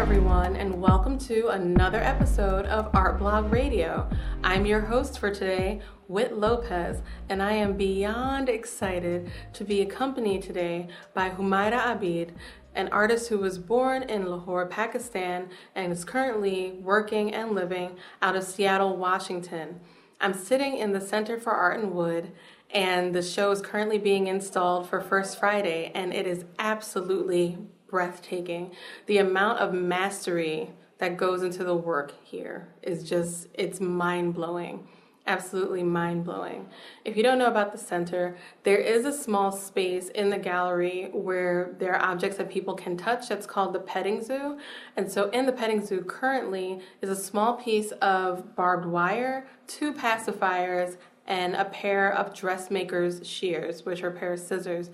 everyone, 0.00 0.56
and 0.56 0.80
welcome 0.80 1.18
to 1.18 1.48
another 1.48 2.00
episode 2.00 2.64
of 2.64 2.88
Art 2.94 3.18
Blog 3.18 3.52
Radio. 3.52 4.08
I'm 4.42 4.64
your 4.64 4.80
host 4.80 5.18
for 5.18 5.30
today, 5.30 5.82
Whit 6.08 6.38
Lopez, 6.38 7.02
and 7.28 7.42
I 7.42 7.52
am 7.52 7.76
beyond 7.76 8.48
excited 8.48 9.30
to 9.52 9.62
be 9.62 9.82
accompanied 9.82 10.42
today 10.42 10.88
by 11.12 11.28
Humaira 11.28 11.78
Abid, 11.98 12.30
an 12.74 12.88
artist 12.88 13.28
who 13.28 13.40
was 13.40 13.58
born 13.58 14.02
in 14.04 14.24
Lahore, 14.24 14.64
Pakistan, 14.64 15.50
and 15.74 15.92
is 15.92 16.06
currently 16.06 16.78
working 16.80 17.34
and 17.34 17.52
living 17.52 17.98
out 18.22 18.36
of 18.36 18.44
Seattle, 18.44 18.96
Washington. 18.96 19.80
I'm 20.18 20.32
sitting 20.32 20.78
in 20.78 20.94
the 20.94 21.02
Center 21.02 21.38
for 21.38 21.52
Art 21.52 21.78
and 21.78 21.92
Wood, 21.92 22.32
and 22.70 23.14
the 23.14 23.22
show 23.22 23.50
is 23.50 23.60
currently 23.60 23.98
being 23.98 24.28
installed 24.28 24.88
for 24.88 25.02
First 25.02 25.38
Friday, 25.38 25.92
and 25.94 26.14
it 26.14 26.26
is 26.26 26.46
absolutely 26.58 27.58
breathtaking. 27.90 28.70
The 29.06 29.18
amount 29.18 29.58
of 29.58 29.74
mastery 29.74 30.70
that 30.98 31.16
goes 31.16 31.42
into 31.42 31.64
the 31.64 31.74
work 31.74 32.12
here 32.22 32.68
is 32.82 33.02
just, 33.02 33.48
it's 33.54 33.80
mind 33.80 34.34
blowing. 34.34 34.86
Absolutely 35.26 35.82
mind 35.82 36.24
blowing. 36.24 36.68
If 37.04 37.16
you 37.16 37.22
don't 37.22 37.38
know 37.38 37.46
about 37.46 37.72
the 37.72 37.78
center, 37.78 38.36
there 38.64 38.78
is 38.78 39.04
a 39.04 39.12
small 39.12 39.52
space 39.52 40.08
in 40.08 40.30
the 40.30 40.38
gallery 40.38 41.10
where 41.12 41.74
there 41.78 41.94
are 41.94 42.02
objects 42.02 42.38
that 42.38 42.50
people 42.50 42.74
can 42.74 42.96
touch 42.96 43.28
that's 43.28 43.46
called 43.46 43.74
the 43.74 43.80
petting 43.80 44.22
zoo. 44.22 44.58
And 44.96 45.10
so, 45.10 45.28
in 45.30 45.46
the 45.46 45.52
petting 45.52 45.84
zoo 45.84 46.02
currently 46.02 46.80
is 47.02 47.10
a 47.10 47.16
small 47.16 47.54
piece 47.54 47.92
of 48.00 48.56
barbed 48.56 48.86
wire, 48.86 49.46
two 49.66 49.92
pacifiers, 49.92 50.96
and 51.26 51.54
a 51.54 51.66
pair 51.66 52.12
of 52.12 52.34
dressmaker's 52.34 53.26
shears, 53.26 53.84
which 53.84 54.02
are 54.02 54.08
a 54.08 54.18
pair 54.18 54.32
of 54.32 54.40
scissors. 54.40 54.90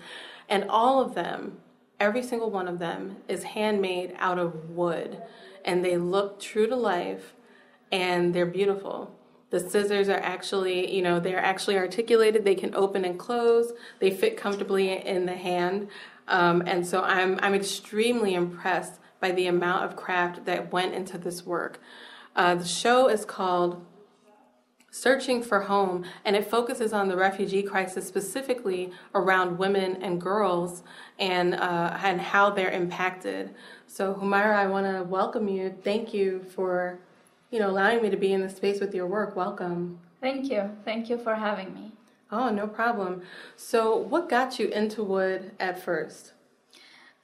And 0.49 0.65
all 0.69 1.01
of 1.01 1.15
them 1.15 1.57
Every 1.99 2.21
single 2.21 2.51
one 2.51 2.67
of 2.67 2.79
them 2.79 3.17
is 3.27 3.43
handmade 3.43 4.15
out 4.19 4.37
of 4.37 4.69
wood 4.69 5.21
and 5.65 5.83
they 5.83 5.97
look 5.97 6.39
true 6.39 6.67
to 6.67 6.75
life 6.75 7.33
and 7.91 8.33
they're 8.33 8.45
beautiful. 8.45 9.15
The 9.49 9.59
scissors 9.59 10.09
are 10.09 10.19
actually, 10.19 10.93
you 10.93 11.01
know, 11.01 11.19
they're 11.19 11.43
actually 11.43 11.77
articulated. 11.77 12.43
They 12.43 12.55
can 12.55 12.75
open 12.75 13.05
and 13.05 13.17
close. 13.17 13.71
They 13.99 14.11
fit 14.11 14.37
comfortably 14.37 14.91
in 15.05 15.25
the 15.25 15.35
hand. 15.35 15.87
Um, 16.27 16.61
and 16.67 16.85
so 16.85 17.01
I'm, 17.01 17.39
I'm 17.41 17.53
extremely 17.53 18.33
impressed 18.33 18.99
by 19.19 19.31
the 19.31 19.47
amount 19.47 19.85
of 19.85 19.95
craft 19.95 20.45
that 20.45 20.71
went 20.71 20.93
into 20.93 21.17
this 21.17 21.45
work. 21.45 21.79
Uh, 22.35 22.55
the 22.55 22.65
show 22.65 23.07
is 23.07 23.25
called 23.25 23.83
Searching 24.99 25.43
for 25.43 25.59
Home, 25.61 26.05
and 26.25 26.35
it 26.35 26.49
focuses 26.49 26.91
on 26.91 27.07
the 27.07 27.15
refugee 27.15 27.63
crisis 27.63 28.07
specifically 28.07 28.91
around 29.13 29.57
women 29.57 30.01
and 30.01 30.19
girls 30.19 30.83
and, 31.19 31.53
uh, 31.53 31.97
and 32.03 32.19
how 32.19 32.49
they're 32.49 32.71
impacted. 32.71 33.53
So, 33.85 34.15
Humaira, 34.15 34.55
I 34.55 34.65
want 34.65 34.85
to 34.87 35.03
welcome 35.03 35.47
you. 35.47 35.75
Thank 35.83 36.13
you 36.13 36.43
for 36.55 36.99
you 37.51 37.59
know, 37.59 37.69
allowing 37.69 38.01
me 38.01 38.09
to 38.09 38.17
be 38.17 38.33
in 38.33 38.41
the 38.41 38.49
space 38.49 38.79
with 38.79 38.93
your 38.93 39.07
work. 39.07 39.35
Welcome. 39.35 39.99
Thank 40.19 40.49
you. 40.49 40.69
Thank 40.83 41.09
you 41.09 41.17
for 41.17 41.35
having 41.35 41.73
me. 41.73 41.91
Oh, 42.31 42.49
no 42.49 42.67
problem. 42.67 43.21
So, 43.55 43.95
what 43.95 44.27
got 44.27 44.59
you 44.59 44.67
into 44.69 45.03
wood 45.03 45.51
at 45.59 45.81
first? 45.81 46.33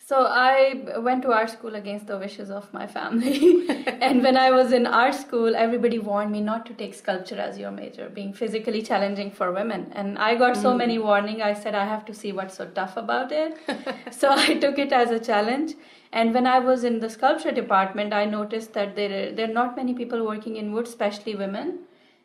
So 0.06 0.26
I 0.26 0.84
went 0.98 1.22
to 1.22 1.32
art 1.32 1.50
school 1.50 1.76
against 1.76 2.08
the 2.08 2.18
wishes 2.18 2.52
of 2.52 2.73
my 2.73 2.86
family. 2.86 3.70
and 4.02 4.22
when 4.22 4.36
I 4.36 4.52
was 4.52 4.73
in 4.73 4.86
art 4.86 5.16
school, 5.16 5.56
everybody 5.56 5.98
warned 5.98 6.30
me 6.30 6.42
not 6.42 6.66
to 6.66 6.73
take 6.73 6.94
sculpture 6.94 7.40
as 7.40 7.58
your 7.58 7.72
major, 7.72 8.10
being 8.10 8.34
physically 8.34 8.82
challenging 8.82 9.32
for 9.32 9.54
women. 9.54 9.94
And 9.94 10.20
I 10.20 10.36
got 10.36 10.58
so 10.58 10.73
mm. 10.73 10.80
many 10.80 11.00
warning. 11.00 11.42
I 11.42 11.54
said 11.54 11.73
I 11.73 11.86
have 11.86 12.04
to 12.08 12.14
see 12.14 12.34
what's 12.34 12.58
so 12.58 12.66
tough 12.66 12.98
about 12.98 13.32
it. 13.32 13.58
so 14.12 14.30
I 14.30 14.56
took 14.56 14.78
it 14.78 14.92
as 14.92 15.10
a 15.10 15.20
challenge. 15.20 15.76
And 16.11 16.33
when 16.33 16.48
I 16.48 16.60
was 16.60 16.83
in 16.83 17.00
the 17.00 17.10
sculpture 17.10 17.54
department, 17.54 18.11
I 18.11 18.26
noticed 18.26 18.73
that 18.73 18.98
there 18.98 19.32
there 19.32 19.50
are 19.50 19.54
not 19.54 19.77
many 19.77 19.94
people 19.94 20.26
working 20.26 20.58
in 20.58 20.73
wood, 20.73 20.88
especially 20.88 21.36
women. 21.36 21.80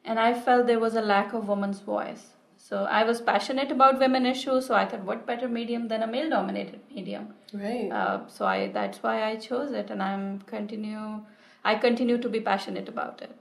And 0.05 0.19
I 0.19 0.35
felt 0.35 0.67
there 0.67 0.81
was 0.81 0.97
a 0.97 1.07
lack 1.13 1.33
of 1.33 1.47
woman's 1.47 1.79
voice. 1.79 2.27
So 2.69 2.85
I 2.85 3.03
was 3.05 3.23
passionate 3.23 3.71
about 3.73 3.99
women 3.99 4.27
issues, 4.27 4.67
so 4.67 4.75
I 4.75 4.85
thought, 4.85 5.03
what 5.03 5.27
better 5.27 5.49
medium 5.49 5.89
than 5.89 6.03
a 6.03 6.07
male-dominated 6.07 6.81
medium? 6.95 7.33
Right. 7.55 7.91
Uh, 7.91 8.29
so 8.29 8.45
I 8.45 8.69
that's 8.69 9.03
why 9.03 9.25
I 9.25 9.37
chose 9.37 9.73
it, 9.73 9.89
and 9.89 10.03
I'm 10.03 10.41
continue. 10.41 11.23
I 11.65 11.77
continue 11.77 12.19
to 12.19 12.29
be 12.29 12.41
passionate 12.41 12.87
about 12.87 13.23
it. 13.23 13.35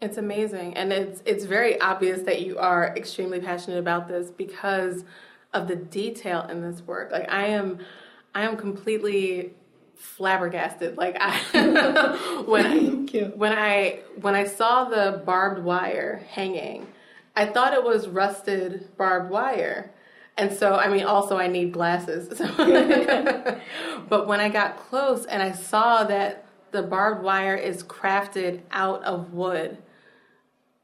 It's 0.00 0.16
amazing, 0.16 0.74
and 0.78 0.94
it's 0.94 1.22
it's 1.26 1.44
very 1.44 1.78
obvious 1.78 2.22
that 2.22 2.40
you 2.40 2.56
are 2.56 2.96
extremely 2.96 3.38
passionate 3.38 3.78
about 3.78 4.08
this 4.08 4.30
because 4.30 5.04
of 5.52 5.68
the 5.68 5.76
detail 5.76 6.46
in 6.48 6.62
this 6.62 6.80
work. 6.86 7.12
Like 7.12 7.30
I 7.30 7.48
am, 7.48 7.80
I 8.34 8.44
am 8.44 8.56
completely 8.56 9.52
flabbergasted. 9.96 10.96
Like 10.96 11.18
I 11.20 11.36
when 12.46 12.66
I 12.66 12.78
when 13.36 13.52
I 13.52 14.00
when 14.22 14.34
I 14.34 14.44
saw 14.46 14.84
the 14.88 15.22
barbed 15.26 15.62
wire 15.62 16.24
hanging 16.30 16.86
I 17.34 17.46
thought 17.46 17.74
it 17.74 17.82
was 17.82 18.08
rusted 18.08 18.96
barbed 18.96 19.30
wire. 19.30 19.92
And 20.36 20.52
so, 20.52 20.76
I 20.76 20.88
mean, 20.88 21.04
also 21.04 21.36
I 21.36 21.46
need 21.46 21.72
glasses. 21.72 22.28
but 24.08 24.26
when 24.26 24.40
I 24.40 24.48
got 24.48 24.78
close 24.78 25.26
and 25.26 25.42
I 25.42 25.52
saw 25.52 26.04
that 26.04 26.46
the 26.70 26.82
barbed 26.82 27.22
wire 27.22 27.54
is 27.54 27.82
crafted 27.82 28.60
out 28.70 29.02
of 29.04 29.32
wood, 29.32 29.78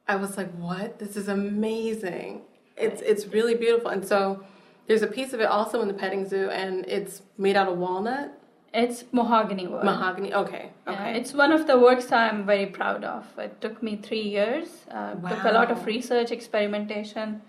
I 0.06 0.16
was 0.16 0.36
like, 0.36 0.50
"What? 0.52 0.98
This 0.98 1.16
is 1.16 1.28
amazing! 1.28 2.42
It's 2.76 3.02
it's 3.02 3.26
really 3.26 3.54
beautiful." 3.54 3.90
And 3.90 4.06
so, 4.06 4.44
there's 4.86 5.02
a 5.02 5.06
piece 5.06 5.32
of 5.32 5.40
it 5.40 5.44
also 5.46 5.82
in 5.82 5.88
the 5.88 5.94
petting 5.94 6.26
zoo, 6.28 6.50
and 6.50 6.86
it's 6.86 7.22
made 7.36 7.56
out 7.56 7.68
of 7.68 7.78
walnut. 7.78 8.37
It's 8.72 9.04
mahogany 9.12 9.66
wood. 9.66 9.84
Mahogany, 9.84 10.34
okay, 10.34 10.70
okay. 10.86 11.12
Yeah, 11.12 11.16
it's 11.16 11.32
one 11.32 11.52
of 11.52 11.66
the 11.66 11.78
works 11.78 12.12
I'm 12.12 12.44
very 12.44 12.66
proud 12.66 13.02
of. 13.02 13.26
It 13.38 13.60
took 13.60 13.82
me 13.82 13.96
three 13.96 14.22
years. 14.22 14.68
Uh, 14.90 15.14
wow. 15.20 15.30
Took 15.30 15.44
a 15.44 15.52
lot 15.52 15.70
of 15.70 15.86
research, 15.86 16.30
experimentation, 16.30 17.40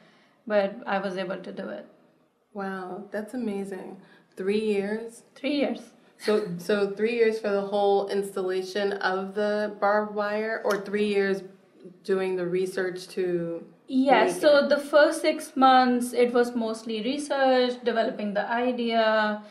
but 0.48 0.76
I 0.88 1.00
was 1.00 1.18
able 1.18 1.38
to 1.38 1.52
do 1.52 1.68
it. 1.68 1.86
Wow, 2.54 3.04
that's 3.12 3.34
amazing. 3.34 3.98
Three 4.38 4.64
years. 4.64 5.24
Three 5.36 5.56
years. 5.56 5.82
So, 6.20 6.48
so 6.58 6.92
three 6.92 7.16
years 7.16 7.40
for 7.40 7.50
the 7.50 7.62
whole 7.62 8.08
installation 8.10 8.94
of 8.94 9.36
the 9.36 9.76
barbed 9.80 10.16
wire, 10.16 10.62
or 10.64 10.82
three 10.82 11.08
years 11.08 11.44
doing 12.04 12.36
the 12.36 12.46
research 12.46 13.08
to. 13.10 13.66
Yes. 13.88 14.40
So 14.40 14.66
it? 14.66 14.70
the 14.70 14.78
first 14.78 15.22
six 15.22 15.56
months, 15.56 16.14
it 16.14 16.34
was 16.34 16.56
mostly 16.56 17.02
research, 17.04 17.74
developing 17.84 18.34
the 18.34 18.50
idea 18.50 19.44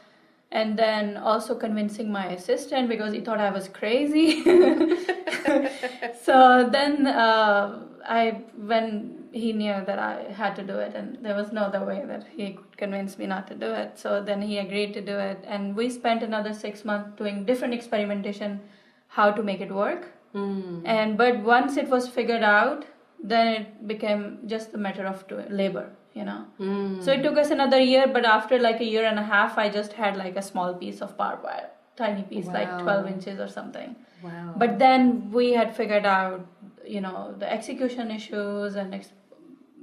and 0.50 0.78
then 0.78 1.16
also 1.16 1.54
convincing 1.54 2.10
my 2.10 2.28
assistant 2.28 2.88
because 2.88 3.12
he 3.12 3.20
thought 3.20 3.38
I 3.38 3.50
was 3.50 3.68
crazy. 3.68 4.42
so 6.22 6.68
then 6.72 7.06
uh, 7.06 7.80
I, 8.06 8.42
when 8.56 9.28
he 9.32 9.52
knew 9.52 9.84
that 9.84 9.98
I 9.98 10.32
had 10.32 10.56
to 10.56 10.62
do 10.62 10.78
it, 10.78 10.94
and 10.94 11.18
there 11.20 11.34
was 11.34 11.52
no 11.52 11.62
other 11.62 11.84
way 11.84 12.02
that 12.06 12.26
he 12.34 12.52
could 12.52 12.76
convince 12.78 13.18
me 13.18 13.26
not 13.26 13.46
to 13.48 13.54
do 13.54 13.70
it. 13.72 13.98
So 13.98 14.22
then 14.22 14.40
he 14.40 14.56
agreed 14.58 14.94
to 14.94 15.02
do 15.02 15.18
it, 15.18 15.44
and 15.46 15.76
we 15.76 15.90
spent 15.90 16.22
another 16.22 16.54
six 16.54 16.84
months 16.84 17.10
doing 17.18 17.44
different 17.44 17.74
experimentation, 17.74 18.60
how 19.08 19.30
to 19.30 19.42
make 19.42 19.60
it 19.60 19.70
work. 19.70 20.06
Mm. 20.34 20.82
And 20.86 21.18
but 21.18 21.40
once 21.40 21.76
it 21.76 21.88
was 21.88 22.08
figured 22.08 22.42
out, 22.42 22.86
then 23.22 23.48
it 23.48 23.86
became 23.86 24.38
just 24.46 24.72
a 24.72 24.78
matter 24.78 25.04
of 25.04 25.24
labor 25.50 25.90
you 26.18 26.24
know? 26.30 26.44
Mm. 26.58 27.02
so 27.04 27.12
it 27.12 27.22
took 27.22 27.38
us 27.42 27.50
another 27.58 27.80
year 27.80 28.06
but 28.18 28.24
after 28.36 28.58
like 28.68 28.80
a 28.86 28.88
year 28.92 29.04
and 29.14 29.18
a 29.24 29.26
half 29.34 29.58
i 29.64 29.68
just 29.80 29.92
had 30.04 30.16
like 30.24 30.36
a 30.44 30.46
small 30.50 30.74
piece 30.84 31.00
of 31.08 31.16
barbed 31.16 31.44
wire 31.48 31.70
tiny 31.98 32.22
piece 32.22 32.46
wow. 32.46 32.54
like 32.58 32.82
12 32.82 33.06
inches 33.14 33.40
or 33.40 33.48
something. 33.48 33.96
Wow. 34.22 34.54
But 34.56 34.78
then 34.78 35.30
we 35.32 35.52
had 35.52 35.74
figured 35.80 36.06
out 36.06 36.46
you 36.86 37.00
know 37.00 37.34
the 37.38 37.52
execution 37.58 38.10
issues 38.10 38.76
and 38.76 38.94
ex- 38.94 39.12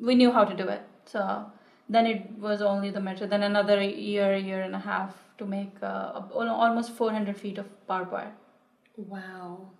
we 0.10 0.16
knew 0.16 0.32
how 0.32 0.46
to 0.46 0.56
do 0.64 0.68
it. 0.78 0.82
So 1.06 1.46
then 1.90 2.08
it 2.08 2.32
was 2.48 2.62
only 2.74 2.90
the 2.90 3.04
matter 3.08 3.28
then 3.28 3.44
another 3.52 3.78
year 3.84 4.36
year 4.36 4.62
and 4.62 4.76
a 4.82 4.84
half 4.90 5.14
to 5.38 5.46
make 5.46 5.84
uh, 5.84 6.22
almost 6.34 6.92
400 6.92 7.38
feet 7.38 7.58
of 7.64 7.72
barbed 7.88 8.12
wire. 8.12 8.34
Wow 8.98 9.72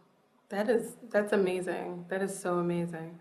that 0.50 0.70
is 0.70 0.94
that's 1.10 1.34
amazing 1.34 2.06
that 2.10 2.22
is 2.22 2.38
so 2.38 2.60
amazing 2.60 3.18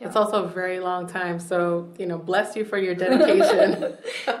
it's 0.00 0.16
also 0.16 0.44
a 0.44 0.48
very 0.48 0.80
long 0.80 1.06
time. 1.06 1.38
So, 1.38 1.92
you 1.98 2.06
know, 2.06 2.18
bless 2.18 2.56
you 2.56 2.64
for 2.64 2.78
your 2.78 2.94
dedication. 3.04 3.96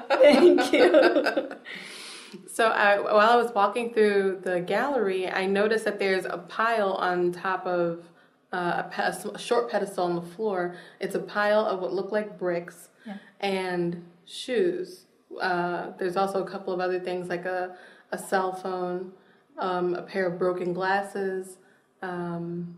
Thank 0.08 0.72
you. 0.72 1.50
so, 2.52 2.68
I, 2.68 3.00
while 3.00 3.30
I 3.30 3.36
was 3.36 3.52
walking 3.54 3.92
through 3.92 4.40
the 4.42 4.60
gallery, 4.60 5.28
I 5.28 5.46
noticed 5.46 5.84
that 5.84 5.98
there's 5.98 6.24
a 6.24 6.38
pile 6.38 6.92
on 6.94 7.32
top 7.32 7.66
of 7.66 8.04
uh, 8.52 8.84
a, 8.96 9.30
a, 9.34 9.38
short 9.38 9.70
pedestal 9.70 10.04
on 10.04 10.14
the 10.14 10.22
floor. 10.22 10.76
It's 11.00 11.14
a 11.14 11.20
pile 11.20 11.64
of 11.64 11.80
what 11.80 11.92
look 11.92 12.12
like 12.12 12.38
bricks 12.38 12.88
yeah. 13.06 13.16
and 13.40 14.04
shoes. 14.24 15.06
Uh, 15.40 15.90
there's 15.98 16.16
also 16.16 16.42
a 16.42 16.48
couple 16.48 16.72
of 16.72 16.80
other 16.80 17.00
things 17.00 17.28
like 17.28 17.44
a, 17.44 17.76
a 18.12 18.18
cell 18.18 18.54
phone, 18.54 19.12
um, 19.58 19.94
a 19.94 20.02
pair 20.02 20.26
of 20.26 20.38
broken 20.38 20.72
glasses. 20.72 21.58
Um, 22.02 22.76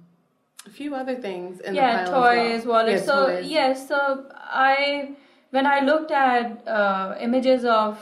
a 0.66 0.70
few 0.70 0.94
other 0.94 1.16
things 1.16 1.60
in 1.60 1.74
yeah, 1.74 2.04
the 2.04 2.10
pile 2.10 2.22
toys, 2.22 2.66
well. 2.66 2.84
wallets. 2.84 3.06
Yeah, 3.06 3.06
so 3.06 3.26
toys. 3.26 3.46
yes, 3.46 3.88
so 3.88 4.26
I 4.34 5.16
when 5.50 5.66
I 5.66 5.80
looked 5.80 6.10
at 6.10 6.66
uh, 6.66 7.16
images 7.20 7.64
of 7.64 7.98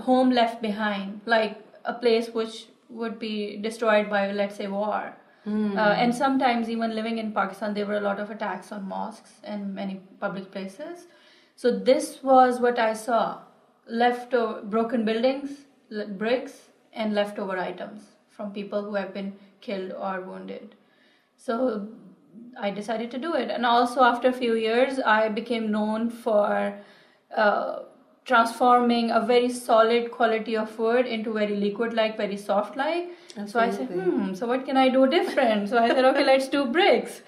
home 0.00 0.30
left 0.30 0.62
behind, 0.62 1.20
like 1.26 1.60
a 1.84 1.92
place 1.92 2.28
which 2.30 2.66
would 2.88 3.18
be 3.18 3.56
destroyed 3.58 4.08
by, 4.08 4.32
let's 4.32 4.56
say, 4.56 4.68
war. 4.68 5.14
Mm. 5.46 5.76
Uh, 5.76 5.92
and 6.02 6.14
sometimes, 6.14 6.68
even 6.68 6.94
living 6.94 7.18
in 7.18 7.32
Pakistan, 7.32 7.74
there 7.74 7.86
were 7.86 7.98
a 7.98 8.00
lot 8.00 8.18
of 8.18 8.30
attacks 8.30 8.72
on 8.72 8.88
mosques 8.88 9.34
and 9.44 9.74
many 9.74 10.00
public 10.20 10.50
places. 10.50 11.06
So, 11.54 11.78
this 11.78 12.22
was 12.22 12.60
what 12.60 12.78
I 12.78 12.94
saw 12.94 13.40
leftover 13.86 14.62
broken 14.62 15.04
buildings, 15.04 15.50
bricks, 16.18 16.70
and 16.92 17.14
leftover 17.14 17.58
items 17.58 18.15
from 18.36 18.52
people 18.52 18.84
who 18.84 18.94
have 18.94 19.12
been 19.14 19.32
killed 19.60 19.92
or 19.92 20.20
wounded. 20.20 20.74
So, 21.36 21.88
I 22.60 22.70
decided 22.70 23.10
to 23.12 23.18
do 23.18 23.34
it. 23.34 23.50
And 23.50 23.66
also, 23.66 24.02
after 24.02 24.28
a 24.28 24.32
few 24.32 24.54
years, 24.54 24.98
I 25.00 25.28
became 25.28 25.70
known 25.70 26.10
for. 26.10 26.78
Uh, 27.34 27.80
transforming 28.26 29.12
a 29.12 29.20
very 29.20 29.48
solid 29.48 30.10
quality 30.10 30.56
of 30.56 30.78
wood 30.78 31.06
into 31.06 31.32
very 31.32 31.56
liquid 31.56 31.94
like 31.94 32.16
very 32.16 32.36
soft 32.36 32.76
like 32.76 33.10
so 33.46 33.60
i 33.60 33.70
said 33.70 33.88
hmm 33.88 34.34
so 34.34 34.48
what 34.52 34.64
can 34.68 34.76
i 34.76 34.88
do 34.88 35.06
different 35.16 35.68
so 35.68 35.78
i 35.78 35.88
said 35.88 36.04
okay 36.04 36.24
let's 36.24 36.48
do 36.48 36.64
bricks 36.78 37.20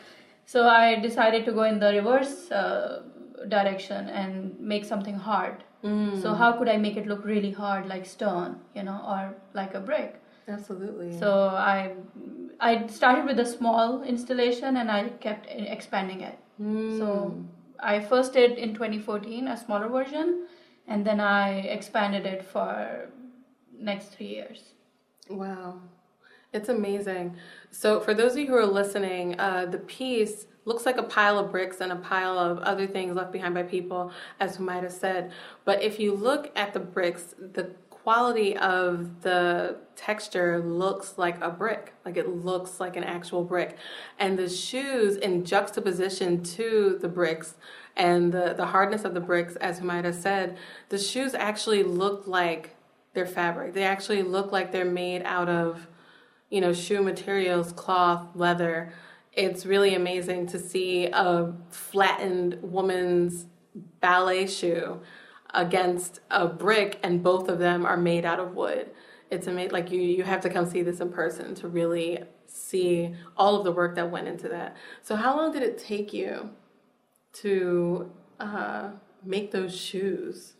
so 0.44 0.66
i 0.68 0.96
decided 1.06 1.44
to 1.44 1.52
go 1.52 1.62
in 1.62 1.78
the 1.78 1.92
reverse 1.92 2.50
uh, 2.50 3.02
direction 3.48 4.08
and 4.08 4.58
make 4.58 4.84
something 4.84 5.14
hard 5.14 5.62
mm. 5.84 6.20
so 6.22 6.34
how 6.34 6.50
could 6.52 6.68
i 6.68 6.76
make 6.76 6.96
it 6.96 7.06
look 7.06 7.24
really 7.24 7.52
hard 7.52 7.86
like 7.86 8.04
stone 8.04 8.58
you 8.74 8.82
know 8.82 9.00
or 9.14 9.36
like 9.54 9.74
a 9.74 9.80
brick 9.80 10.20
absolutely 10.48 11.18
so 11.18 11.48
i 11.48 11.92
i 12.60 12.86
started 12.86 13.24
with 13.24 13.38
a 13.38 13.46
small 13.46 14.02
installation 14.02 14.78
and 14.78 14.90
i 14.90 15.08
kept 15.20 15.46
expanding 15.48 16.20
it 16.22 16.38
mm. 16.60 16.98
so 16.98 17.34
i 17.80 18.00
first 18.00 18.32
did 18.32 18.58
in 18.58 18.74
2014 18.74 19.48
a 19.48 19.56
smaller 19.56 19.88
version 19.88 20.46
and 20.88 21.06
then 21.06 21.20
I 21.20 21.58
expanded 21.58 22.26
it 22.26 22.44
for 22.44 23.10
next 23.78 24.06
three 24.06 24.26
years. 24.26 24.72
Wow, 25.28 25.80
it's 26.52 26.70
amazing. 26.70 27.36
So 27.70 28.00
for 28.00 28.14
those 28.14 28.32
of 28.32 28.38
you 28.38 28.46
who 28.46 28.56
are 28.56 28.66
listening, 28.66 29.38
uh, 29.38 29.66
the 29.66 29.78
piece 29.78 30.46
looks 30.64 30.86
like 30.86 30.96
a 30.96 31.02
pile 31.02 31.38
of 31.38 31.50
bricks 31.50 31.80
and 31.80 31.92
a 31.92 31.96
pile 31.96 32.38
of 32.38 32.58
other 32.60 32.86
things 32.86 33.14
left 33.14 33.32
behind 33.32 33.54
by 33.54 33.62
people, 33.62 34.10
as 34.40 34.58
we 34.58 34.64
might 34.64 34.82
have 34.82 34.92
said. 34.92 35.30
But 35.66 35.82
if 35.82 36.00
you 36.00 36.14
look 36.14 36.50
at 36.56 36.72
the 36.72 36.80
bricks, 36.80 37.34
the 37.38 37.70
quality 38.08 38.56
of 38.56 39.20
the 39.20 39.76
texture 39.94 40.60
looks 40.60 41.18
like 41.18 41.38
a 41.42 41.50
brick 41.50 41.92
like 42.06 42.16
it 42.16 42.26
looks 42.26 42.80
like 42.80 42.96
an 42.96 43.04
actual 43.04 43.44
brick 43.44 43.76
and 44.18 44.38
the 44.38 44.48
shoes 44.48 45.16
in 45.16 45.44
juxtaposition 45.44 46.42
to 46.42 46.96
the 47.02 47.08
bricks 47.08 47.56
and 47.98 48.32
the, 48.32 48.54
the 48.56 48.66
hardness 48.66 49.04
of 49.04 49.12
the 49.12 49.20
bricks, 49.20 49.56
as 49.56 49.80
Humaira 49.80 50.14
said, 50.14 50.56
the 50.88 50.98
shoes 50.98 51.34
actually 51.34 51.82
look 51.82 52.26
like 52.26 52.76
they're 53.12 53.26
fabric. 53.26 53.74
They 53.74 53.82
actually 53.82 54.22
look 54.22 54.52
like 54.52 54.70
they're 54.70 54.84
made 54.84 55.22
out 55.24 55.48
of, 55.48 55.88
you 56.48 56.60
know, 56.60 56.72
shoe 56.72 57.02
materials, 57.02 57.72
cloth, 57.72 58.24
leather. 58.34 58.92
It's 59.32 59.66
really 59.66 59.94
amazing 59.94 60.46
to 60.48 60.58
see 60.58 61.06
a 61.06 61.52
flattened 61.70 62.58
woman's 62.62 63.46
ballet 64.00 64.46
shoe 64.46 65.00
against 65.54 66.20
a 66.30 66.46
brick, 66.46 66.98
and 67.02 67.22
both 67.22 67.48
of 67.48 67.58
them 67.58 67.86
are 67.86 67.96
made 67.96 68.24
out 68.24 68.40
of 68.40 68.54
wood. 68.54 68.90
It's 69.30 69.46
amazing. 69.46 69.72
Like 69.72 69.90
you, 69.90 70.00
you 70.00 70.24
have 70.24 70.40
to 70.42 70.50
come 70.50 70.66
see 70.66 70.82
this 70.82 71.00
in 71.00 71.10
person 71.10 71.54
to 71.56 71.68
really 71.68 72.24
see 72.46 73.14
all 73.36 73.56
of 73.56 73.64
the 73.64 73.72
work 73.72 73.94
that 73.96 74.10
went 74.10 74.28
into 74.28 74.48
that. 74.48 74.76
So, 75.02 75.16
how 75.16 75.36
long 75.36 75.52
did 75.52 75.62
it 75.62 75.78
take 75.78 76.12
you 76.12 76.50
to 77.34 78.10
uh, 78.40 78.90
make 79.24 79.50
those 79.50 79.76
shoes? 79.76 80.54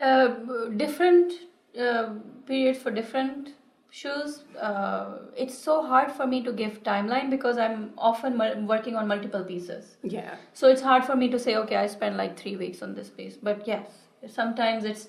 Uh, 0.00 0.28
different 0.76 1.32
uh, 1.78 2.14
periods 2.46 2.78
for 2.78 2.90
different 2.90 3.50
shoes. 3.90 4.44
Uh, 4.60 5.18
it's 5.36 5.56
so 5.56 5.82
hard 5.82 6.10
for 6.12 6.26
me 6.26 6.42
to 6.42 6.52
give 6.52 6.82
timeline 6.82 7.30
because 7.30 7.58
I'm 7.58 7.92
often 7.98 8.66
working 8.66 8.96
on 8.96 9.08
multiple 9.08 9.44
pieces. 9.44 9.96
Yeah. 10.02 10.36
So 10.52 10.68
it's 10.68 10.82
hard 10.82 11.04
for 11.04 11.16
me 11.16 11.28
to 11.30 11.38
say, 11.38 11.56
okay, 11.56 11.76
I 11.76 11.86
spent 11.86 12.16
like 12.16 12.38
three 12.38 12.56
weeks 12.56 12.82
on 12.82 12.94
this 12.94 13.08
piece. 13.08 13.36
But 13.36 13.66
yes, 13.66 13.86
sometimes 14.26 14.84
it's 14.84 15.08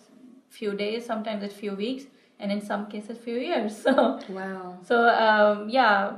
few 0.49 0.73
days, 0.73 1.05
sometimes 1.05 1.43
it's 1.43 1.53
few 1.53 1.75
weeks, 1.75 2.05
and 2.39 2.51
in 2.51 2.61
some 2.61 2.87
cases 2.87 3.11
a 3.11 3.15
few 3.15 3.35
years. 3.35 3.77
So 3.83 4.19
wow. 4.29 4.77
So 4.83 5.07
um, 5.07 5.69
yeah, 5.69 6.13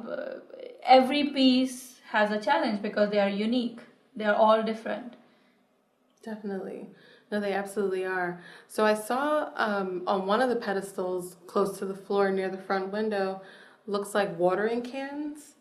every 0.84 1.30
piece 1.30 2.00
has 2.10 2.32
a 2.32 2.40
challenge 2.40 2.82
because 2.82 3.10
they 3.10 3.20
are 3.20 3.30
unique 3.30 3.80
they're 4.16 4.36
all 4.36 4.62
different. 4.64 5.14
Definitely. 6.24 6.90
No, 7.32 7.40
they 7.40 7.54
absolutely 7.54 8.06
are. 8.06 8.42
So 8.68 8.86
I 8.86 8.94
saw 8.94 9.50
um, 9.56 10.04
on 10.06 10.28
one 10.28 10.42
of 10.42 10.50
the 10.50 10.58
pedestals 10.58 11.38
close 11.48 11.80
to 11.80 11.86
the 11.86 11.96
floor 11.96 12.30
near 12.30 12.50
the 12.50 12.58
front 12.58 12.92
window, 12.92 13.42
looks 13.88 14.14
like 14.14 14.38
watering 14.38 14.82
cans. 14.82 15.56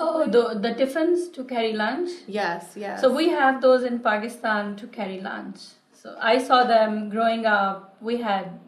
Oh, 0.00 0.26
the, 0.28 0.58
the 0.58 0.74
tiffins 0.74 1.28
to 1.28 1.44
carry 1.44 1.72
lunch? 1.72 2.10
Yes, 2.26 2.72
yes. 2.74 3.00
So 3.00 3.14
we 3.14 3.28
have 3.28 3.62
those 3.62 3.84
in 3.84 4.00
Pakistan 4.00 4.74
to 4.76 4.88
carry 4.88 5.20
lunch. 5.20 5.60
So 5.92 6.16
I 6.20 6.38
saw 6.38 6.64
them 6.64 7.08
growing 7.08 7.46
up. 7.46 7.96
We 8.00 8.16
had 8.16 8.58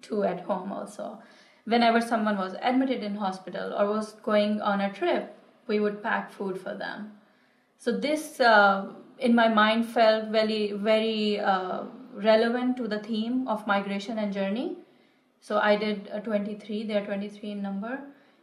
two 0.00 0.24
at 0.24 0.40
home 0.40 0.72
also. 0.72 1.18
Whenever 1.64 2.00
someone 2.00 2.38
was 2.38 2.54
admitted 2.62 3.02
in 3.02 3.16
hospital 3.16 3.74
or 3.74 3.88
was 3.88 4.12
going 4.22 4.62
on 4.62 4.80
a 4.80 4.90
trip, 4.92 5.36
we 5.66 5.80
would 5.80 6.02
pack 6.02 6.32
food 6.32 6.58
for 6.58 6.74
them. 6.74 7.12
So 7.76 7.92
this, 7.98 8.40
uh, 8.40 8.92
in 9.18 9.34
my 9.34 9.48
mind, 9.48 9.86
felt 9.86 10.28
very, 10.28 10.72
very 10.72 11.40
uh, 11.40 11.84
relevant 12.12 12.76
to 12.78 12.88
the 12.88 12.98
theme 12.98 13.46
of 13.48 13.66
migration 13.66 14.18
and 14.18 14.32
journey. 14.32 14.76
So 15.40 15.58
I 15.58 15.76
did 15.76 16.08
a 16.12 16.20
23. 16.20 16.84
They 16.84 16.96
are 16.96 17.04
23 17.04 17.50
in 17.50 17.62
number. 17.62 18.00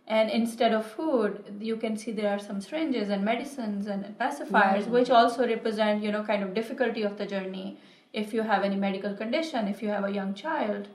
And 0.07 0.29
instead 0.29 0.73
of 0.73 0.85
food, 0.85 1.59
you 1.59 1.77
can 1.77 1.95
see 1.95 2.11
there 2.11 2.29
are 2.29 2.39
some 2.39 2.59
syringes 2.59 3.09
and 3.09 3.23
medicines 3.23 3.87
and 3.87 4.03
pacifiers, 4.19 4.87
which 4.87 5.09
also 5.09 5.47
represent, 5.47 6.03
you 6.03 6.11
know, 6.11 6.23
kind 6.23 6.43
of 6.43 6.53
difficulty 6.53 7.03
of 7.03 7.17
the 7.17 7.25
journey. 7.25 7.77
If 8.11 8.33
you 8.33 8.41
have 8.41 8.63
any 8.63 8.75
medical 8.75 9.13
condition, 9.15 9.67
if 9.67 9.81
you 9.81 9.89
have 9.89 10.03
a 10.03 10.11
young 10.11 10.33
child, 10.33 10.89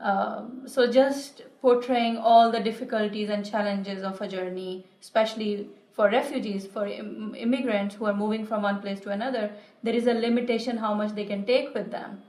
um, 0.00 0.62
so 0.66 0.90
just 0.90 1.42
portraying 1.60 2.18
all 2.18 2.50
the 2.50 2.60
difficulties 2.60 3.30
and 3.30 3.48
challenges 3.48 4.02
of 4.02 4.20
a 4.20 4.28
journey, 4.28 4.86
especially 5.00 5.68
for 5.98 6.08
refugees, 6.08 6.64
for 6.64 6.86
Im- 6.86 7.34
immigrants 7.34 7.96
who 7.96 8.04
are 8.06 8.14
moving 8.14 8.46
from 8.46 8.62
one 8.62 8.80
place 8.80 9.00
to 9.00 9.10
another, 9.10 9.50
there 9.82 9.96
is 10.00 10.06
a 10.06 10.12
limitation 10.14 10.76
how 10.76 10.94
much 10.94 11.12
they 11.16 11.24
can 11.24 11.44
take 11.44 11.74
with 11.74 11.90
them. 11.90 12.22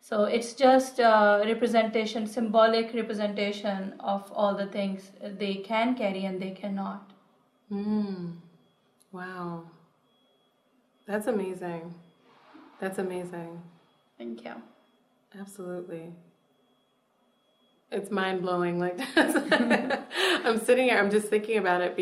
So 0.00 0.24
it's 0.24 0.54
just 0.54 1.00
a 1.00 1.42
representation, 1.44 2.26
symbolic 2.26 2.94
representation 2.94 3.92
of 4.00 4.32
all 4.32 4.54
the 4.54 4.68
things 4.68 5.10
they 5.38 5.56
can 5.56 5.94
carry 5.94 6.24
and 6.24 6.40
they 6.40 6.52
cannot. 6.52 7.10
Mm. 7.70 8.36
Wow. 9.12 9.64
That's 11.06 11.26
amazing. 11.26 11.94
That's 12.80 12.98
amazing. 12.98 13.60
Thank 14.16 14.44
you. 14.46 14.54
Absolutely. 15.38 16.06
It's 17.92 18.10
mind 18.10 18.40
blowing. 18.40 18.78
Like 18.78 18.98
I'm 19.16 20.58
sitting 20.58 20.86
here, 20.88 20.98
I'm 20.98 21.10
just 21.10 21.28
thinking 21.28 21.58
about 21.58 21.82
it 21.82 21.94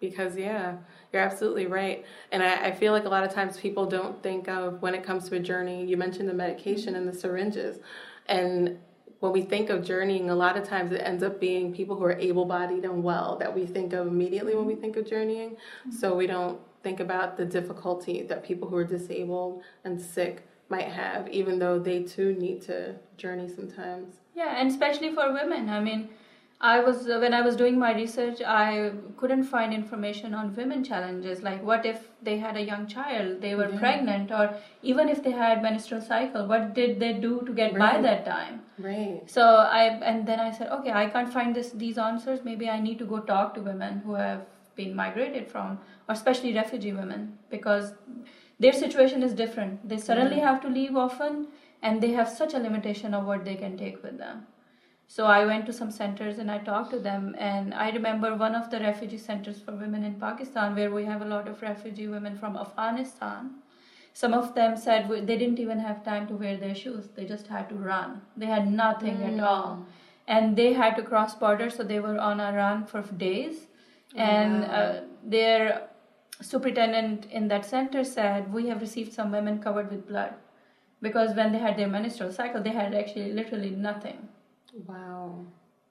because 0.00 0.36
yeah 0.36 0.76
you're 1.12 1.22
absolutely 1.22 1.66
right. 1.66 2.04
And 2.30 2.42
I, 2.42 2.66
I, 2.66 2.72
feel 2.72 2.92
like 2.92 3.04
a 3.04 3.08
lot 3.08 3.24
of 3.24 3.32
times 3.32 3.56
people 3.56 3.86
don't 3.86 4.22
think 4.22 4.48
of 4.48 4.80
when 4.80 4.94
it 4.94 5.02
comes 5.02 5.28
to 5.28 5.36
a 5.36 5.40
journey 5.40 5.84
you 5.84 5.96
mentioned 5.96 6.28
the 6.28 6.34
medication 6.34 6.94
and 6.94 7.08
the 7.08 7.12
syringes. 7.12 7.80
And 8.26 8.78
when 9.18 9.32
we 9.32 9.42
think 9.42 9.70
of 9.70 9.84
journeying 9.84 10.30
a 10.30 10.34
lot 10.34 10.56
of 10.56 10.66
times 10.66 10.92
it 10.92 10.98
ends 10.98 11.22
up 11.22 11.40
being 11.40 11.74
people 11.74 11.96
who 11.96 12.04
are 12.04 12.18
able-bodied 12.18 12.84
and 12.84 13.02
well 13.02 13.36
that 13.38 13.54
we 13.54 13.66
think 13.66 13.92
of 13.92 14.06
immediately 14.06 14.54
when 14.54 14.66
we 14.66 14.74
think 14.74 14.96
of 14.96 15.06
journeying. 15.06 15.50
Mm-hmm. 15.50 15.90
so 15.90 16.14
we 16.14 16.26
don't 16.26 16.60
think 16.82 17.00
about 17.00 17.36
the 17.36 17.44
difficulty 17.44 18.22
that 18.22 18.42
people 18.42 18.68
who 18.68 18.76
are 18.76 18.84
disabled 18.84 19.62
and 19.84 20.00
sick 20.00 20.46
might 20.70 20.88
have 20.88 21.28
even 21.28 21.58
though 21.58 21.78
they 21.78 22.02
too 22.02 22.34
need 22.34 22.62
to 22.62 22.94
journey 23.18 23.48
sometimes. 23.48 24.14
Yeah 24.34 24.56
and 24.56 24.70
especially 24.70 25.12
for 25.12 25.32
women 25.32 25.68
i 25.68 25.80
mean 25.80 26.08
I 26.62 26.80
was 26.80 27.08
uh, 27.08 27.18
when 27.18 27.32
I 27.32 27.40
was 27.40 27.56
doing 27.56 27.78
my 27.78 27.94
research, 27.94 28.42
I 28.46 28.92
couldn't 29.16 29.44
find 29.44 29.72
information 29.72 30.34
on 30.34 30.54
women 30.54 30.84
challenges. 30.84 31.42
Like, 31.42 31.62
what 31.62 31.86
if 31.86 32.08
they 32.22 32.36
had 32.36 32.56
a 32.56 32.62
young 32.62 32.86
child, 32.86 33.40
they 33.40 33.54
were 33.54 33.70
yeah. 33.70 33.78
pregnant, 33.78 34.30
or 34.30 34.54
even 34.82 35.08
if 35.08 35.22
they 35.22 35.30
had 35.30 35.62
menstrual 35.62 36.02
cycle, 36.02 36.46
what 36.46 36.74
did 36.74 37.00
they 37.00 37.14
do 37.14 37.40
to 37.46 37.54
get 37.54 37.72
right. 37.72 37.94
by 37.94 38.02
that 38.02 38.26
time? 38.26 38.60
Right. 38.78 39.22
So 39.24 39.42
I 39.42 39.84
and 40.12 40.28
then 40.28 40.38
I 40.38 40.50
said, 40.50 40.68
okay, 40.68 40.92
I 40.92 41.08
can't 41.08 41.32
find 41.32 41.56
this 41.56 41.70
these 41.70 41.96
answers. 41.96 42.44
Maybe 42.44 42.68
I 42.68 42.78
need 42.78 42.98
to 42.98 43.06
go 43.06 43.20
talk 43.20 43.54
to 43.54 43.62
women 43.62 44.02
who 44.04 44.14
have 44.14 44.44
been 44.76 44.94
migrated 44.94 45.50
from, 45.50 45.78
or 46.08 46.12
especially 46.12 46.54
refugee 46.54 46.92
women, 46.92 47.38
because 47.48 47.94
their 48.58 48.74
situation 48.74 49.22
is 49.22 49.32
different. 49.32 49.88
They 49.88 49.96
suddenly 49.96 50.36
yeah. 50.36 50.50
have 50.50 50.62
to 50.62 50.68
leave 50.68 50.94
often, 50.94 51.46
and 51.82 52.02
they 52.02 52.12
have 52.12 52.28
such 52.28 52.52
a 52.52 52.58
limitation 52.58 53.14
of 53.14 53.24
what 53.24 53.46
they 53.46 53.54
can 53.54 53.78
take 53.78 54.02
with 54.02 54.18
them. 54.18 54.46
So 55.12 55.26
I 55.26 55.44
went 55.44 55.66
to 55.66 55.72
some 55.72 55.90
centers 55.90 56.38
and 56.38 56.48
I 56.48 56.58
talked 56.58 56.92
to 56.92 57.00
them. 57.00 57.34
And 57.36 57.74
I 57.74 57.90
remember 57.90 58.36
one 58.36 58.54
of 58.54 58.70
the 58.70 58.78
refugee 58.78 59.18
centers 59.18 59.60
for 59.60 59.72
women 59.72 60.04
in 60.04 60.14
Pakistan, 60.20 60.76
where 60.76 60.92
we 60.92 61.04
have 61.04 61.20
a 61.20 61.24
lot 61.24 61.48
of 61.48 61.62
refugee 61.62 62.06
women 62.06 62.38
from 62.38 62.56
Afghanistan. 62.56 63.50
Some 64.12 64.34
of 64.34 64.54
them 64.54 64.76
said 64.76 65.08
they 65.08 65.36
didn't 65.36 65.58
even 65.58 65.80
have 65.80 66.04
time 66.04 66.28
to 66.28 66.34
wear 66.34 66.56
their 66.56 66.76
shoes, 66.76 67.08
they 67.16 67.24
just 67.24 67.48
had 67.48 67.68
to 67.70 67.74
run. 67.74 68.22
They 68.36 68.46
had 68.46 68.70
nothing 68.70 69.16
mm. 69.16 69.32
at 69.32 69.44
all. 69.50 69.84
and 70.28 70.56
they 70.56 70.72
had 70.78 70.96
to 70.96 71.02
cross 71.02 71.34
borders, 71.34 71.76
so 71.76 71.82
they 71.82 71.98
were 71.98 72.16
on 72.30 72.40
a 72.46 72.52
run 72.56 72.86
for 72.90 73.02
days. 73.26 73.66
And 74.14 74.64
uh, 74.64 75.00
their 75.24 75.88
superintendent 76.40 77.26
in 77.38 77.48
that 77.48 77.64
center 77.64 78.04
said, 78.04 78.52
We 78.52 78.68
have 78.68 78.80
received 78.80 79.12
some 79.12 79.32
women 79.32 79.60
covered 79.60 79.90
with 79.90 80.06
blood 80.06 80.34
because 81.02 81.34
when 81.34 81.50
they 81.52 81.58
had 81.58 81.76
their 81.76 81.88
menstrual 81.88 82.30
cycle, 82.42 82.62
they 82.62 82.76
had 82.82 82.94
actually 82.94 83.32
literally 83.32 83.70
nothing. 83.70 84.28
Wow. 84.86 85.46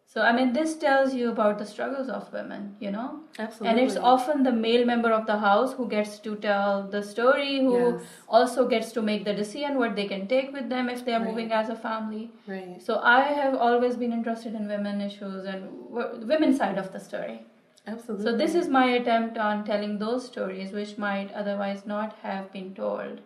So, 0.06 0.22
I 0.22 0.32
mean, 0.32 0.54
this 0.54 0.76
tells 0.76 1.14
you 1.14 1.30
about 1.30 1.60
the 1.60 1.66
struggles 1.66 2.10
of 2.10 2.34
women, 2.34 2.76
you 2.80 2.90
know? 2.90 3.20
Absolutely. 3.38 3.68
And 3.70 3.80
it's 3.88 3.96
often 3.96 4.42
the 4.42 4.52
male 4.52 4.84
member 4.84 5.12
of 5.12 5.28
the 5.28 5.38
house 5.38 5.74
who 5.74 5.88
gets 5.88 6.18
to 6.20 6.36
tell 6.38 6.88
the 6.88 7.04
story, 7.04 7.60
who 7.60 7.76
Yes. 8.00 8.02
also 8.28 8.68
gets 8.68 8.92
to 8.94 9.04
make 9.04 9.24
the 9.24 9.36
decision 9.36 9.78
what 9.78 9.96
they 9.96 10.08
can 10.08 10.26
take 10.28 10.52
with 10.52 10.68
them 10.70 10.90
if 10.90 11.06
they 11.06 11.14
are 11.14 11.20
Right. 11.20 11.30
moving 11.30 11.52
as 11.52 11.70
a 11.70 11.76
family. 11.76 12.32
Right. 12.48 12.82
So, 12.82 13.00
I 13.04 13.20
have 13.22 13.54
always 13.68 13.98
been 13.98 14.12
interested 14.12 14.56
in 14.56 14.68
women 14.68 15.00
issues 15.10 15.46
and 15.46 15.70
w- 15.94 16.26
women's 16.34 16.58
side 16.58 16.80
of 16.80 16.92
the 16.92 17.00
story. 17.00 17.46
Absolutely. 17.86 18.26
So, 18.26 18.36
this 18.36 18.56
is 18.56 18.68
my 18.68 18.86
attempt 18.96 19.38
on 19.38 19.64
telling 19.64 20.00
those 20.00 20.26
stories 20.26 20.72
which 20.72 20.98
might 20.98 21.32
otherwise 21.34 21.86
not 21.86 22.14
have 22.24 22.52
been 22.52 22.74
told 22.74 23.22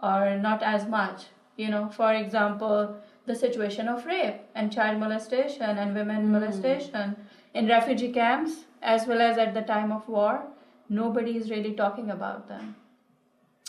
or 0.00 0.36
not 0.38 0.62
as 0.62 0.86
much. 0.86 1.26
You 1.56 1.68
know, 1.70 1.88
for 1.88 2.12
example, 2.12 2.96
the 3.28 3.36
situation 3.36 3.88
of 3.88 4.06
rape 4.06 4.40
and 4.54 4.72
child 4.72 4.98
molestation 4.98 5.78
and 5.78 5.94
women 5.94 6.32
molestation 6.32 7.14
in 7.54 7.68
refugee 7.68 8.12
camps 8.12 8.64
as 8.82 9.06
well 9.06 9.20
as 9.20 9.38
at 9.38 9.54
the 9.54 9.62
time 9.62 9.92
of 9.92 10.08
war. 10.08 10.42
Nobody 10.88 11.36
is 11.36 11.50
really 11.50 11.74
talking 11.74 12.10
about 12.10 12.48
them. 12.48 12.74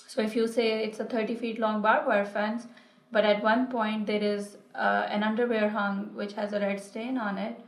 So, 0.07 0.21
if 0.21 0.35
you 0.35 0.47
say 0.47 0.83
it's 0.83 0.99
a 0.99 1.05
30 1.05 1.35
feet 1.35 1.59
long 1.59 1.81
barbed 1.81 2.07
wire 2.07 2.25
fence, 2.25 2.67
but 3.11 3.25
at 3.25 3.43
one 3.43 3.67
point 3.67 4.07
there 4.07 4.23
is 4.23 4.57
uh, 4.73 5.05
an 5.09 5.23
underwear 5.23 5.69
hung 5.69 6.15
which 6.15 6.33
has 6.33 6.53
a 6.53 6.59
red 6.59 6.81
stain 6.81 7.17
on 7.17 7.37
it, 7.37 7.59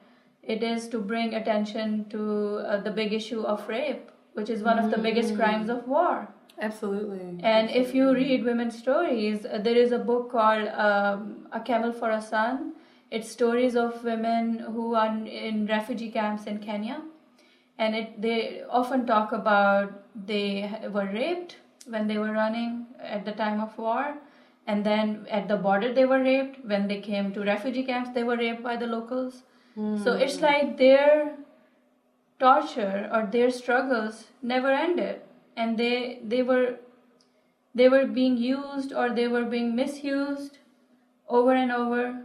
it 0.43 0.63
is 0.63 0.87
to 0.89 0.99
bring 0.99 1.35
attention 1.35 2.05
to 2.09 2.63
uh, 2.65 2.81
the 2.81 2.91
big 2.91 3.13
issue 3.13 3.41
of 3.41 3.67
rape, 3.67 4.09
which 4.33 4.49
is 4.49 4.63
one 4.63 4.79
of 4.79 4.89
the 4.89 4.97
biggest 4.97 5.35
crimes 5.35 5.69
of 5.69 5.87
war. 5.87 6.27
Absolutely. 6.61 7.39
And 7.43 7.71
if 7.71 7.95
you 7.95 8.13
read 8.13 8.43
women's 8.45 8.77
stories, 8.77 9.45
uh, 9.45 9.57
there 9.57 9.75
is 9.75 9.91
a 9.91 9.97
book 9.97 10.31
called 10.31 10.67
um, 10.67 11.47
A 11.51 11.59
Camel 11.59 11.91
for 11.91 12.11
a 12.11 12.21
Son. 12.21 12.73
It's 13.09 13.29
stories 13.29 13.75
of 13.75 14.03
women 14.03 14.59
who 14.59 14.93
are 14.93 15.07
in 15.07 15.65
refugee 15.65 16.11
camps 16.11 16.45
in 16.45 16.59
Kenya. 16.59 17.01
And 17.79 17.95
it, 17.95 18.21
they 18.21 18.61
often 18.69 19.07
talk 19.07 19.31
about 19.31 20.03
they 20.27 20.71
were 20.93 21.07
raped 21.07 21.55
when 21.87 22.07
they 22.07 22.19
were 22.19 22.31
running 22.31 22.85
at 22.99 23.25
the 23.25 23.31
time 23.31 23.59
of 23.59 23.75
war. 23.77 24.13
And 24.67 24.85
then 24.85 25.25
at 25.31 25.47
the 25.47 25.57
border, 25.57 25.91
they 25.91 26.05
were 26.05 26.21
raped. 26.21 26.63
When 26.63 26.87
they 26.87 27.01
came 27.01 27.33
to 27.33 27.41
refugee 27.41 27.83
camps, 27.83 28.11
they 28.13 28.23
were 28.23 28.37
raped 28.37 28.61
by 28.61 28.77
the 28.77 28.85
locals. 28.85 29.41
So 30.03 30.13
it's 30.13 30.41
like 30.41 30.77
their 30.77 31.37
torture 32.39 33.09
or 33.11 33.25
their 33.25 33.49
struggles 33.49 34.25
never 34.43 34.71
ended 34.71 35.21
and 35.55 35.77
they 35.77 36.19
they 36.23 36.41
were 36.43 36.77
they 37.75 37.89
were 37.89 38.05
being 38.05 38.37
used 38.37 38.93
or 38.93 39.09
they 39.09 39.27
were 39.27 39.45
being 39.45 39.75
misused 39.75 40.57
over 41.29 41.53
and 41.53 41.71
over 41.71 42.23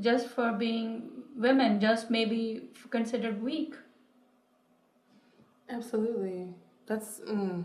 just 0.00 0.28
for 0.28 0.52
being 0.52 1.10
women 1.36 1.80
just 1.80 2.10
maybe 2.10 2.68
considered 2.90 3.42
weak 3.42 3.74
Absolutely. 5.70 6.54
That's 6.86 7.20
mm, 7.20 7.64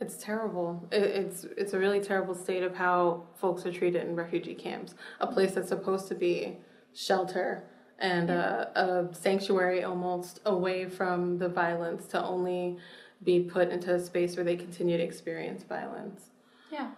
it's 0.00 0.16
terrible. 0.16 0.86
It, 0.92 1.02
it's 1.02 1.44
it's 1.56 1.72
a 1.72 1.78
really 1.78 2.00
terrible 2.00 2.34
state 2.34 2.62
of 2.62 2.74
how 2.74 3.24
folks 3.36 3.66
are 3.66 3.72
treated 3.72 4.06
in 4.06 4.14
refugee 4.16 4.54
camps. 4.54 4.94
A 5.20 5.26
place 5.26 5.52
that's 5.52 5.68
supposed 5.68 6.08
to 6.08 6.14
be 6.14 6.56
shelter 6.94 7.64
and 7.98 8.30
a, 8.30 8.70
a 9.10 9.14
sanctuary 9.14 9.84
almost 9.84 10.40
away 10.46 10.88
from 10.88 11.38
the 11.38 11.48
violence 11.48 12.06
to 12.06 12.22
only 12.22 12.76
be 13.22 13.40
put 13.40 13.70
into 13.70 13.94
a 13.94 14.00
space 14.00 14.36
where 14.36 14.44
they 14.44 14.56
continue 14.56 14.96
to 14.96 15.02
experience 15.02 15.62
violence. 15.62 16.30
yeah 16.70 16.90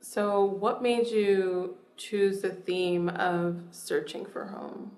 So, 0.00 0.44
what 0.44 0.82
made 0.82 1.06
you 1.08 1.76
choose 1.96 2.40
the 2.40 2.50
theme 2.50 3.08
of 3.08 3.62
searching 3.70 4.24
for 4.26 4.46
home? 4.46 4.92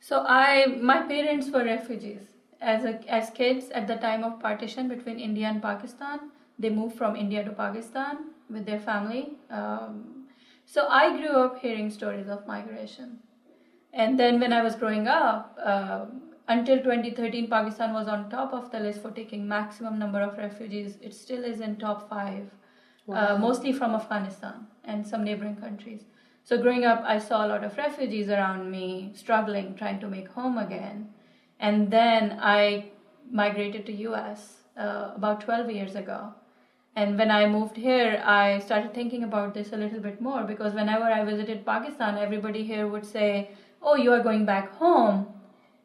So 0.00 0.24
I, 0.26 0.66
my 0.66 1.02
parents 1.02 1.50
were 1.50 1.64
refugees 1.64 2.22
as 2.60 2.84
a, 2.84 2.98
as 3.08 3.30
kids 3.30 3.70
at 3.70 3.86
the 3.86 3.96
time 3.96 4.24
of 4.24 4.40
partition 4.40 4.88
between 4.88 5.20
India 5.20 5.46
and 5.46 5.62
Pakistan. 5.62 6.30
They 6.58 6.70
moved 6.70 6.96
from 6.96 7.16
India 7.16 7.44
to 7.44 7.50
Pakistan 7.50 8.30
with 8.48 8.66
their 8.66 8.80
family. 8.80 9.38
Um, 9.50 10.26
so 10.64 10.88
I 10.88 11.16
grew 11.16 11.36
up 11.44 11.58
hearing 11.60 11.90
stories 11.90 12.28
of 12.28 12.46
migration, 12.46 13.18
and 13.92 14.18
then 14.18 14.38
when 14.40 14.52
I 14.52 14.62
was 14.62 14.74
growing 14.76 15.08
up, 15.08 15.56
uh, 15.62 16.06
until 16.48 16.78
2013, 16.78 17.48
Pakistan 17.48 17.92
was 17.92 18.08
on 18.08 18.28
top 18.30 18.52
of 18.52 18.70
the 18.70 18.80
list 18.80 19.02
for 19.02 19.10
taking 19.10 19.46
maximum 19.46 19.98
number 19.98 20.20
of 20.20 20.36
refugees. 20.36 20.96
It 21.00 21.14
still 21.14 21.44
is 21.44 21.60
in 21.60 21.76
top 21.76 22.08
five 22.08 22.50
uh, 23.12 23.36
mostly 23.38 23.72
from 23.72 23.94
Afghanistan 23.94 24.66
and 24.84 25.06
some 25.06 25.24
neighboring 25.24 25.56
countries. 25.56 26.04
So, 26.44 26.60
growing 26.60 26.84
up, 26.84 27.02
I 27.04 27.18
saw 27.18 27.46
a 27.46 27.48
lot 27.48 27.64
of 27.64 27.76
refugees 27.76 28.28
around 28.28 28.70
me 28.70 29.12
struggling, 29.14 29.74
trying 29.74 30.00
to 30.00 30.08
make 30.08 30.28
home 30.28 30.58
again. 30.58 31.08
And 31.58 31.90
then 31.90 32.38
I 32.40 32.90
migrated 33.30 33.86
to 33.86 33.92
US 33.92 34.60
uh, 34.76 35.12
about 35.14 35.40
12 35.42 35.70
years 35.70 35.94
ago. 35.94 36.32
And 36.96 37.18
when 37.18 37.30
I 37.30 37.46
moved 37.46 37.76
here, 37.76 38.22
I 38.24 38.58
started 38.58 38.94
thinking 38.94 39.24
about 39.24 39.54
this 39.54 39.72
a 39.72 39.76
little 39.76 40.00
bit 40.00 40.20
more 40.20 40.42
because 40.42 40.74
whenever 40.74 41.04
I 41.04 41.24
visited 41.24 41.64
Pakistan, 41.64 42.18
everybody 42.18 42.64
here 42.64 42.88
would 42.88 43.06
say, 43.06 43.50
Oh, 43.82 43.94
you 43.96 44.12
are 44.12 44.22
going 44.22 44.44
back 44.44 44.74
home. 44.74 45.26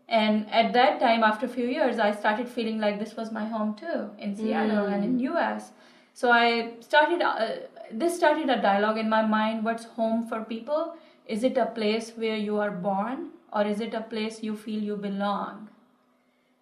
And 0.08 0.50
at 0.52 0.74
that 0.74 1.00
time, 1.00 1.24
after 1.24 1.48
a 1.48 1.50
few 1.50 1.66
years, 1.66 1.98
I 1.98 2.12
started 2.12 2.48
feeling 2.48 2.80
like 2.80 3.00
this 3.00 3.16
was 3.16 3.32
my 3.32 3.46
home 3.46 3.76
too, 3.76 4.10
in 4.20 4.36
Seattle 4.36 4.86
and 4.86 5.04
in 5.04 5.20
US. 5.20 5.72
So 6.14 6.32
I 6.32 6.74
started, 6.80 7.22
uh, 7.22 7.48
this 7.92 8.16
started 8.16 8.50
a 8.50 8.62
dialogue 8.62 8.98
in 8.98 9.10
my 9.10 9.26
mind 9.26 9.66
what's 9.66 9.86
home 9.86 10.28
for 10.28 10.44
people? 10.44 10.96
Is 11.28 11.44
it 11.44 11.58
a 11.58 11.66
place 11.66 12.12
where 12.16 12.38
you 12.38 12.60
are 12.60 12.72
born 12.72 13.32
or 13.52 13.64
is 13.64 13.82
it 13.82 13.94
a 13.94 14.02
place 14.02 14.44
you 14.44 14.56
feel 14.56 14.82
you 14.82 14.96
belong? 14.96 15.70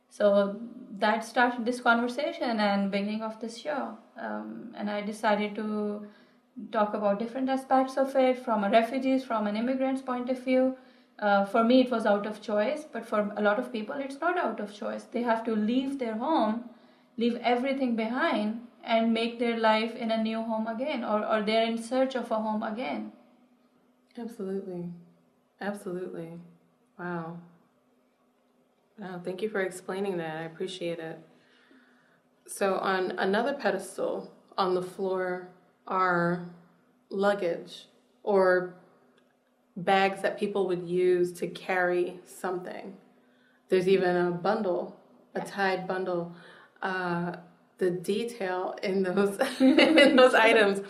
So 0.10 0.60
that 1.00 1.26
started 1.26 1.66
this 1.66 1.82
conversation 1.82 2.60
and 2.60 2.92
beginning 2.92 3.24
of 3.24 3.40
this 3.42 3.58
show. 3.58 3.98
Um, 4.18 4.74
and 4.78 4.90
I 4.90 5.02
decided 5.02 5.56
to 5.56 6.06
talk 6.72 6.94
about 6.94 7.20
different 7.20 7.50
aspects 7.50 7.98
of 7.98 8.16
it 8.16 8.38
from 8.38 8.64
a 8.64 8.70
refugee's, 8.70 9.24
from 9.24 9.48
an 9.48 9.58
immigrant's 9.58 10.02
point 10.02 10.30
of 10.30 10.40
view. 10.44 10.78
Uh, 11.20 11.46
for 11.46 11.63
me, 11.63 11.82
it 11.82 11.91
was 11.91 12.05
out 12.05 12.25
of 12.25 12.41
choice, 12.41 12.86
but 12.91 13.05
for 13.05 13.32
a 13.38 13.41
lot 13.41 13.60
of 13.60 13.72
people, 13.72 13.96
it's 13.96 14.20
not 14.20 14.38
out 14.38 14.60
of 14.60 14.74
choice. 14.74 15.03
They 15.03 15.24
have 15.24 15.43
to 15.46 15.55
leave 15.55 16.00
their 16.00 16.15
home, 16.15 16.70
leave 17.17 17.36
everything 17.38 17.96
behind, 17.96 18.67
and 18.84 19.13
make 19.13 19.39
their 19.39 19.58
life 19.58 19.96
in 19.96 20.12
a 20.12 20.22
new 20.22 20.41
home 20.41 20.67
again, 20.67 21.03
or, 21.03 21.25
or 21.25 21.41
they're 21.41 21.63
in 21.65 21.82
search 21.82 22.15
of 22.15 22.32
a 22.32 22.36
home 22.36 22.63
again. 22.63 23.12
Absolutely. 24.17 24.89
Absolutely. 25.62 26.34
Wow. 27.00 27.38
Wow, 28.98 29.22
thank 29.24 29.41
you 29.41 29.50
for 29.50 29.62
explaining 29.62 30.17
that. 30.17 30.38
I 30.38 30.41
appreciate 30.43 31.00
it. 31.00 31.20
So, 32.48 32.75
on 32.75 33.12
another 33.17 33.53
pedestal 33.53 34.32
on 34.58 34.75
the 34.75 34.82
floor 34.82 35.50
are 35.88 36.46
luggage 37.10 37.88
or 38.24 38.75
bags 39.75 40.22
that 40.22 40.39
people 40.39 40.68
would 40.68 40.88
use 40.88 41.32
to 41.34 41.48
carry 41.48 42.20
something. 42.25 42.96
There's 43.70 43.88
even 43.88 44.15
a 44.15 44.32
bundle, 44.32 45.00
a 45.34 45.42
tied 45.42 45.88
bundle. 45.88 46.36
Uh, 46.82 47.38
the 47.77 47.89
detail 47.89 48.75
in 48.84 49.03
those 49.03 49.39
in 49.60 50.15
those 50.15 50.34
items, 50.34 50.86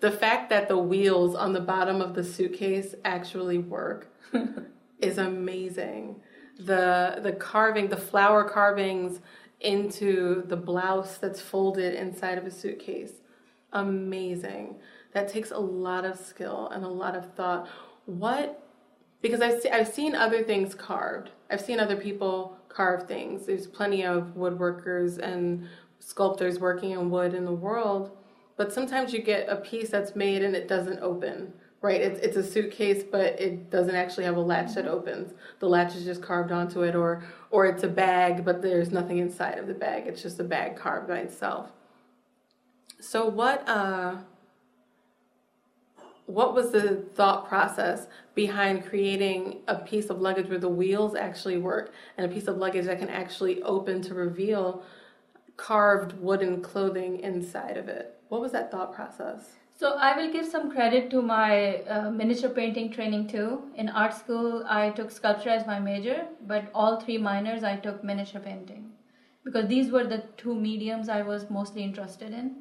the 0.00 0.10
fact 0.10 0.50
that 0.50 0.68
the 0.68 0.76
wheels 0.78 1.34
on 1.34 1.52
the 1.52 1.60
bottom 1.60 2.00
of 2.00 2.14
the 2.14 2.22
suitcase 2.22 2.94
actually 3.04 3.58
work 3.58 4.08
is 5.00 5.18
amazing. 5.18 6.20
The 6.58 7.20
the 7.22 7.32
carving, 7.32 7.88
the 7.88 7.96
flower 7.96 8.48
carvings 8.48 9.20
into 9.60 10.42
the 10.46 10.56
blouse 10.56 11.18
that's 11.18 11.40
folded 11.40 11.94
inside 11.94 12.38
of 12.38 12.46
a 12.46 12.50
suitcase, 12.50 13.12
amazing. 13.72 14.76
That 15.12 15.28
takes 15.28 15.50
a 15.50 15.58
lot 15.58 16.04
of 16.04 16.18
skill 16.18 16.68
and 16.68 16.84
a 16.84 16.88
lot 16.88 17.16
of 17.16 17.34
thought. 17.34 17.68
What 18.06 18.62
because 19.22 19.40
I've, 19.40 19.60
se- 19.60 19.70
I've 19.70 19.88
seen 19.88 20.14
other 20.14 20.42
things 20.42 20.74
carved. 20.74 21.30
I've 21.50 21.60
seen 21.60 21.80
other 21.80 21.96
people 21.96 22.56
carve 22.68 23.08
things. 23.08 23.46
There's 23.46 23.66
plenty 23.66 24.04
of 24.04 24.34
woodworkers 24.36 25.18
and 25.18 25.66
sculptors 25.98 26.60
working 26.60 26.92
in 26.92 27.10
wood 27.10 27.34
in 27.34 27.44
the 27.44 27.52
world, 27.52 28.16
but 28.56 28.72
sometimes 28.72 29.12
you 29.12 29.20
get 29.20 29.48
a 29.48 29.56
piece 29.56 29.90
that's 29.90 30.14
made 30.14 30.42
and 30.42 30.54
it 30.54 30.68
doesn't 30.68 31.00
open. 31.00 31.52
Right? 31.82 32.00
It's 32.00 32.18
it's 32.20 32.36
a 32.36 32.42
suitcase, 32.42 33.04
but 33.04 33.38
it 33.40 33.70
doesn't 33.70 33.94
actually 33.94 34.24
have 34.24 34.36
a 34.36 34.40
latch 34.40 34.74
that 34.74 34.86
opens. 34.86 35.34
The 35.60 35.68
latch 35.68 35.94
is 35.94 36.04
just 36.04 36.22
carved 36.22 36.50
onto 36.50 36.82
it, 36.82 36.96
or 36.96 37.22
or 37.50 37.66
it's 37.66 37.82
a 37.84 37.88
bag, 37.88 38.44
but 38.44 38.62
there's 38.62 38.90
nothing 38.90 39.18
inside 39.18 39.58
of 39.58 39.66
the 39.66 39.74
bag. 39.74 40.06
It's 40.06 40.22
just 40.22 40.40
a 40.40 40.44
bag 40.44 40.76
carved 40.76 41.06
by 41.06 41.18
itself. 41.18 41.70
So 42.98 43.28
what 43.28 43.68
uh 43.68 44.16
what 46.26 46.54
was 46.54 46.70
the 46.70 46.96
thought 47.14 47.48
process 47.48 48.08
behind 48.34 48.84
creating 48.84 49.60
a 49.68 49.76
piece 49.76 50.10
of 50.10 50.20
luggage 50.20 50.48
where 50.48 50.58
the 50.58 50.68
wheels 50.68 51.14
actually 51.14 51.56
work 51.56 51.92
and 52.16 52.30
a 52.30 52.34
piece 52.34 52.48
of 52.48 52.56
luggage 52.58 52.86
that 52.86 52.98
can 52.98 53.08
actually 53.08 53.62
open 53.62 54.02
to 54.02 54.14
reveal 54.14 54.82
carved 55.56 56.12
wooden 56.20 56.60
clothing 56.60 57.20
inside 57.20 57.76
of 57.76 57.88
it? 57.88 58.18
What 58.28 58.40
was 58.40 58.52
that 58.52 58.70
thought 58.70 58.92
process? 58.92 59.52
So 59.78 59.94
I 59.98 60.16
will 60.16 60.32
give 60.32 60.46
some 60.46 60.70
credit 60.70 61.10
to 61.10 61.22
my 61.22 61.82
uh, 61.82 62.10
miniature 62.10 62.50
painting 62.50 62.90
training 62.90 63.28
too. 63.28 63.62
In 63.76 63.88
art 63.88 64.14
school, 64.14 64.64
I 64.66 64.90
took 64.90 65.10
sculpture 65.10 65.50
as 65.50 65.66
my 65.66 65.78
major, 65.78 66.26
but 66.46 66.70
all 66.74 66.98
three 66.98 67.18
minors 67.18 67.62
I 67.62 67.76
took 67.76 68.02
miniature 68.02 68.40
painting 68.40 68.90
because 69.44 69.68
these 69.68 69.92
were 69.92 70.04
the 70.04 70.24
two 70.36 70.54
mediums 70.54 71.08
I 71.08 71.22
was 71.22 71.50
mostly 71.50 71.84
interested 71.84 72.32
in. 72.32 72.56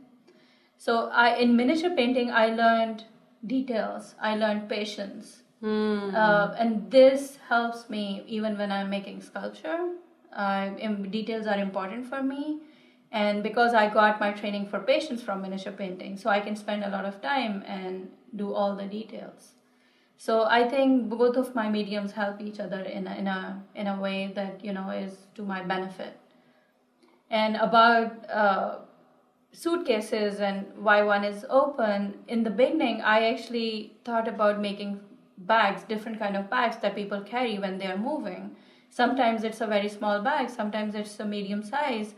So 0.78 1.10
I 1.10 1.36
in 1.36 1.56
miniature 1.56 1.96
painting 1.96 2.32
I 2.32 2.48
learned 2.48 3.06
details. 3.48 4.16
I 4.22 4.36
learned 4.36 4.70
patience. 4.70 5.44
Hmm. 5.62 6.14
Uh, 6.14 6.56
and 6.58 6.92
this 6.92 7.38
helps 7.48 7.90
me 7.90 8.24
even 8.28 8.58
when 8.58 8.72
I'm 8.72 8.90
making 8.90 9.22
sculpture. 9.22 9.94
I, 10.36 10.76
details 11.10 11.48
are 11.48 11.58
important 11.58 12.08
for 12.08 12.22
me 12.22 12.60
and 13.12 13.42
because 13.42 13.74
i 13.74 13.88
got 13.88 14.20
my 14.20 14.32
training 14.32 14.66
for 14.68 14.80
patience 14.80 15.22
from 15.22 15.42
miniature 15.42 15.72
painting 15.72 16.18
so 16.18 16.30
i 16.30 16.40
can 16.40 16.56
spend 16.56 16.84
a 16.84 16.90
lot 16.90 17.06
of 17.06 17.22
time 17.22 17.64
and 17.66 18.10
do 18.36 18.54
all 18.54 18.76
the 18.76 18.86
details 18.86 19.54
so 20.18 20.44
i 20.44 20.68
think 20.68 21.10
both 21.10 21.38
of 21.38 21.56
my 21.56 21.70
mediums 21.70 22.12
help 22.12 22.42
each 22.42 22.60
other 22.60 22.82
in 22.82 23.08
a, 23.08 23.16
in 23.16 23.28
a 23.28 23.64
in 23.76 23.88
a 23.88 24.00
way 24.00 24.32
that 24.36 24.64
you 24.64 24.74
know 24.74 24.90
is 24.90 25.14
to 25.36 25.44
my 25.44 25.62
benefit 25.64 26.20
and 27.30 27.56
about 27.56 28.30
uh, 28.30 28.80
suitcases 29.56 30.40
and 30.42 30.66
why 30.78 31.02
one 31.02 31.24
is 31.24 31.46
open. 31.50 32.14
In 32.28 32.44
the 32.44 32.50
beginning 32.50 33.02
i 33.02 33.18
actually 33.32 33.94
thought 34.04 34.28
about 34.28 34.60
making 34.60 35.00
bags 35.38 35.84
different 35.84 36.20
kind 36.20 36.38
of 36.38 36.50
bags 36.50 36.78
that 36.82 36.96
people 36.96 37.22
carry 37.22 37.58
when 37.60 37.78
they 37.78 37.88
are 37.88 37.98
moving. 37.98 38.56
Sometimes 38.90 39.44
it's 39.44 39.62
a 39.62 39.68
very 39.68 39.90
small 39.90 40.22
bag 40.22 40.50
sometimes 40.50 40.96
it's 40.96 41.20
a 41.20 41.26
medium 41.26 41.64
size 41.64 42.16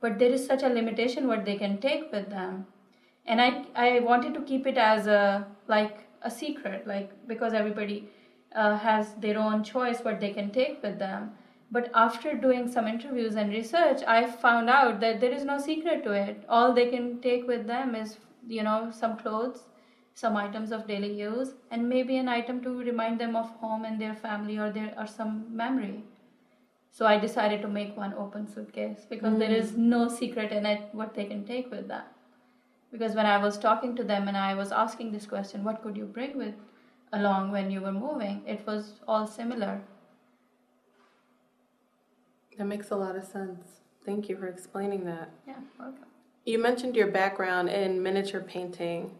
but 0.00 0.18
there 0.18 0.30
is 0.30 0.46
such 0.46 0.62
a 0.62 0.68
limitation 0.68 1.26
what 1.26 1.44
they 1.44 1.56
can 1.56 1.78
take 1.78 2.12
with 2.12 2.30
them. 2.30 2.66
And 3.26 3.40
i 3.40 3.50
i 3.86 3.88
wanted 4.10 4.34
to 4.34 4.46
keep 4.52 4.66
it 4.66 4.78
as 4.78 5.06
a 5.06 5.46
like 5.66 6.06
a 6.22 6.30
secret 6.30 6.86
like 6.86 7.10
because 7.26 7.52
everybody 7.52 7.98
uh, 8.54 8.76
has 8.76 9.12
their 9.26 9.38
own 9.38 9.62
choice 9.64 10.00
what 10.00 10.20
they 10.20 10.32
can 10.38 10.50
take 10.50 10.82
with 10.82 10.98
them 10.98 11.30
but 11.70 11.90
after 11.94 12.34
doing 12.34 12.66
some 12.74 12.86
interviews 12.88 13.36
and 13.36 13.52
research 13.52 14.02
i 14.16 14.18
found 14.44 14.70
out 14.70 15.00
that 15.00 15.20
there 15.20 15.32
is 15.38 15.44
no 15.44 15.58
secret 15.58 16.04
to 16.04 16.12
it 16.12 16.44
all 16.48 16.72
they 16.72 16.88
can 16.90 17.08
take 17.20 17.46
with 17.46 17.66
them 17.66 17.94
is 17.94 18.18
you 18.58 18.62
know 18.62 18.90
some 18.90 19.16
clothes 19.16 19.64
some 20.14 20.36
items 20.36 20.72
of 20.72 20.86
daily 20.86 21.12
use 21.22 21.50
and 21.70 21.88
maybe 21.88 22.16
an 22.16 22.28
item 22.28 22.62
to 22.62 22.78
remind 22.90 23.20
them 23.20 23.36
of 23.36 23.50
home 23.64 23.84
and 23.84 24.00
their 24.00 24.14
family 24.14 24.58
or 24.58 24.70
their 24.70 24.92
or 24.98 25.06
some 25.06 25.34
memory 25.64 26.02
so 26.90 27.06
I 27.06 27.18
decided 27.18 27.62
to 27.62 27.68
make 27.68 27.96
one 27.96 28.14
open 28.14 28.48
suitcase 28.48 29.06
because 29.08 29.34
mm. 29.34 29.38
there 29.38 29.50
is 29.50 29.76
no 29.76 30.08
secret 30.08 30.52
in 30.52 30.66
it 30.66 30.88
what 30.92 31.14
they 31.14 31.24
can 31.24 31.44
take 31.44 31.70
with 31.70 31.88
that. 31.88 32.12
Because 32.90 33.14
when 33.14 33.26
I 33.26 33.38
was 33.38 33.58
talking 33.58 33.94
to 33.96 34.04
them 34.04 34.28
and 34.28 34.36
I 34.36 34.54
was 34.54 34.72
asking 34.72 35.12
this 35.12 35.26
question, 35.26 35.62
what 35.62 35.82
could 35.82 35.96
you 35.96 36.06
bring 36.06 36.36
with 36.36 36.54
along 37.12 37.52
when 37.52 37.70
you 37.70 37.82
were 37.82 37.92
moving? 37.92 38.42
It 38.46 38.66
was 38.66 38.94
all 39.06 39.26
similar. 39.26 39.80
That 42.58 42.66
makes 42.66 42.90
a 42.90 42.96
lot 42.96 43.14
of 43.14 43.24
sense. 43.24 43.64
Thank 44.04 44.28
you 44.28 44.36
for 44.36 44.48
explaining 44.48 45.04
that. 45.04 45.30
Yeah, 45.46 45.54
welcome. 45.78 46.06
You 46.44 46.58
mentioned 46.58 46.96
your 46.96 47.06
background 47.06 47.68
in 47.68 48.02
miniature 48.02 48.40
painting. 48.40 49.12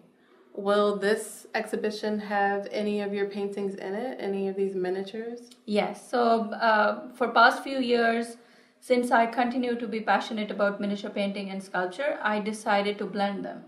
Will 0.54 0.96
this 0.96 1.46
exhibition 1.54 2.18
have 2.18 2.66
any 2.72 3.00
of 3.00 3.14
your 3.14 3.26
paintings 3.26 3.76
in 3.76 3.94
it? 3.94 4.16
Any 4.18 4.48
of 4.48 4.56
these 4.56 4.74
miniatures? 4.74 5.50
Yes. 5.66 6.10
So 6.10 6.50
uh, 6.54 7.12
for 7.14 7.28
past 7.28 7.62
few 7.62 7.78
years, 7.78 8.38
since 8.80 9.12
I 9.12 9.26
continue 9.26 9.76
to 9.76 9.86
be 9.86 10.00
passionate 10.00 10.50
about 10.50 10.80
miniature 10.80 11.10
painting 11.10 11.50
and 11.50 11.62
sculpture, 11.62 12.18
I 12.20 12.40
decided 12.40 12.98
to 12.98 13.04
blend 13.06 13.44
them. 13.44 13.62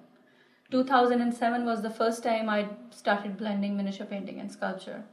2007 0.73 1.65
was 1.65 1.83
the 1.83 1.91
first 1.91 2.25
time 2.25 2.49
I 2.49 2.67
started 2.91 3.37
blending 3.37 3.77
miniature 3.77 4.07
painting 4.07 4.41
and 4.41 4.51
sculpture. 4.51 5.05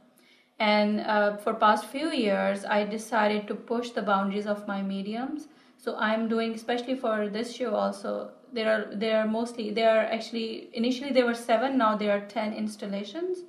And 0.58 1.00
uh, 1.00 1.36
for 1.36 1.54
past 1.54 1.86
few 1.86 2.10
years, 2.10 2.64
I 2.64 2.84
decided 2.84 3.46
to 3.48 3.54
push 3.54 3.90
the 3.90 4.02
boundaries 4.02 4.46
of 4.46 4.66
my 4.66 4.82
mediums. 4.82 5.48
So 5.76 5.96
I'm 5.96 6.28
doing, 6.28 6.54
especially 6.54 6.96
for 6.96 7.28
this 7.28 7.54
show 7.54 7.74
also, 7.74 8.32
there 8.52 8.72
are 8.72 8.96
there 8.96 9.20
are 9.20 9.26
mostly 9.26 9.70
there 9.70 9.90
are 9.90 10.04
actually 10.06 10.70
initially 10.72 11.10
there 11.12 11.26
were 11.26 11.34
seven 11.34 11.76
now 11.76 11.96
there 11.96 12.16
are 12.16 12.26
10 12.26 12.54
installations. 12.54 13.44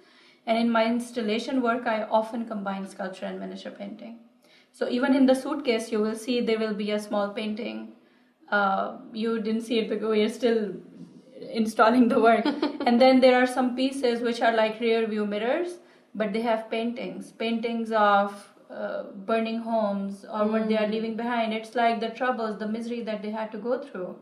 And 0.45 0.57
in 0.57 0.69
my 0.69 0.85
installation 0.85 1.61
work 1.61 1.85
i 1.87 2.03
often 2.03 2.45
combine 2.45 2.87
sculpture 2.87 3.25
and 3.25 3.39
miniature 3.39 3.71
painting. 3.71 4.19
So 4.71 4.89
even 4.89 5.15
in 5.15 5.25
the 5.25 5.35
suitcase 5.35 5.91
you 5.91 5.99
will 5.99 6.15
see 6.15 6.41
there 6.41 6.59
will 6.59 6.73
be 6.73 6.91
a 6.91 6.99
small 6.99 7.29
painting. 7.29 7.93
Uh, 8.51 8.97
you 9.13 9.41
didn't 9.41 9.61
see 9.61 9.79
it 9.79 9.89
because 9.89 10.09
we 10.09 10.21
are 10.23 10.29
still 10.29 10.73
installing 11.51 12.07
the 12.07 12.19
work. 12.19 12.45
And 12.85 13.01
then 13.01 13.19
there 13.19 13.41
are 13.41 13.47
some 13.47 13.75
pieces 13.75 14.21
which 14.21 14.41
are 14.41 14.53
like 14.53 14.79
rear 14.79 15.07
view 15.07 15.25
mirrors 15.25 15.79
but 16.21 16.33
they 16.33 16.41
have 16.41 16.69
paintings 16.69 17.31
paintings 17.43 17.91
of 17.91 18.33
uh, 18.69 19.03
burning 19.29 19.59
homes 19.59 20.25
or 20.25 20.41
mm. 20.41 20.51
what 20.51 20.67
they 20.67 20.77
are 20.77 20.87
mm. 20.87 20.91
leaving 20.95 21.15
behind 21.15 21.53
it's 21.53 21.75
like 21.75 21.99
the 21.99 22.09
troubles 22.09 22.59
the 22.59 22.67
misery 22.67 23.01
that 23.01 23.21
they 23.21 23.31
had 23.31 23.51
to 23.51 23.57
go 23.69 23.79
through 23.85 24.15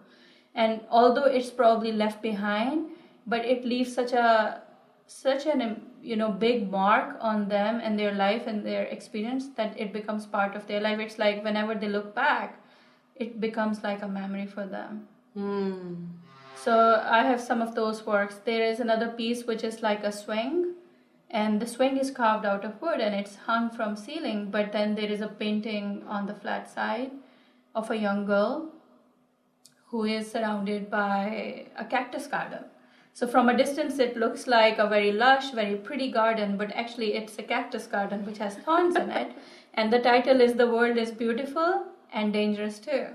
and 0.56 0.82
although 0.90 1.26
it's 1.40 1.50
probably 1.50 1.92
left 1.92 2.22
behind 2.22 2.86
but 3.26 3.44
it 3.46 3.66
leaves 3.66 3.94
such 3.94 4.14
a 4.14 4.62
such 5.08 5.46
an 5.46 5.82
you 6.02 6.16
know 6.16 6.32
big 6.32 6.70
mark 6.70 7.18
on 7.20 7.48
them 7.50 7.82
and 7.84 8.00
their 8.00 8.14
life 8.14 8.48
and 8.48 8.66
their 8.66 8.84
experience 8.84 9.50
that 9.58 9.78
it 9.80 9.92
becomes 9.92 10.26
part 10.26 10.56
of 10.56 10.66
their 10.68 10.82
life 10.82 11.00
it's 11.00 11.18
like 11.18 11.44
whenever 11.44 11.76
they 11.76 11.88
look 11.88 12.14
back 12.16 12.62
it 13.16 13.40
becomes 13.42 13.84
like 13.84 14.02
a 14.02 14.08
memory 14.08 14.46
for 14.46 14.66
them 14.66 15.08
mm. 15.36 16.08
so 16.56 17.02
i 17.20 17.24
have 17.24 17.42
some 17.42 17.62
of 17.62 17.76
those 17.76 18.06
works 18.06 18.42
there 18.46 18.64
is 18.64 18.80
another 18.80 19.10
piece 19.22 19.46
which 19.46 19.64
is 19.64 19.82
like 19.82 20.04
a 20.04 20.12
swing 20.12 20.74
and 21.30 21.62
the 21.62 21.68
swing 21.68 21.98
is 21.98 22.12
carved 22.12 22.46
out 22.46 22.64
of 22.64 22.82
wood 22.82 23.00
and 23.00 23.14
it's 23.14 23.36
hung 23.36 23.70
from 23.70 23.96
ceiling 23.96 24.50
but 24.50 24.72
then 24.72 24.96
there 24.96 25.12
is 25.12 25.22
a 25.22 25.28
painting 25.28 26.04
on 26.08 26.26
the 26.26 26.34
flat 26.34 26.70
side 26.70 27.12
of 27.76 27.92
a 27.92 27.98
young 27.98 28.26
girl 28.26 28.72
who 29.88 30.04
is 30.04 30.30
surrounded 30.30 30.90
by 30.90 31.66
a 31.78 31.86
cactus 31.86 32.28
garden. 32.28 32.64
So 33.14 33.26
from 33.26 33.50
a 33.50 33.58
distance, 33.58 34.00
it 34.00 34.18
looks 34.18 34.46
like 34.46 34.78
a 34.78 34.88
very 34.88 35.12
lush, 35.12 35.52
very 35.52 35.76
pretty 35.76 36.12
garden, 36.12 36.58
but 36.58 36.72
actually 36.74 37.14
it's 37.16 37.40
a 37.40 37.44
cactus 37.44 37.88
garden 37.88 38.26
which 38.26 38.38
has 38.38 38.56
thorns 38.56 38.96
in 38.96 39.10
it. 39.10 39.32
And 39.74 39.92
the 39.92 40.00
title 40.00 40.42
is 40.42 40.54
The 40.54 40.70
World 40.70 40.98
is 40.98 41.12
Beautiful 41.12 41.86
and 42.14 42.34
Dangerous 42.34 42.80
Too. 42.80 43.08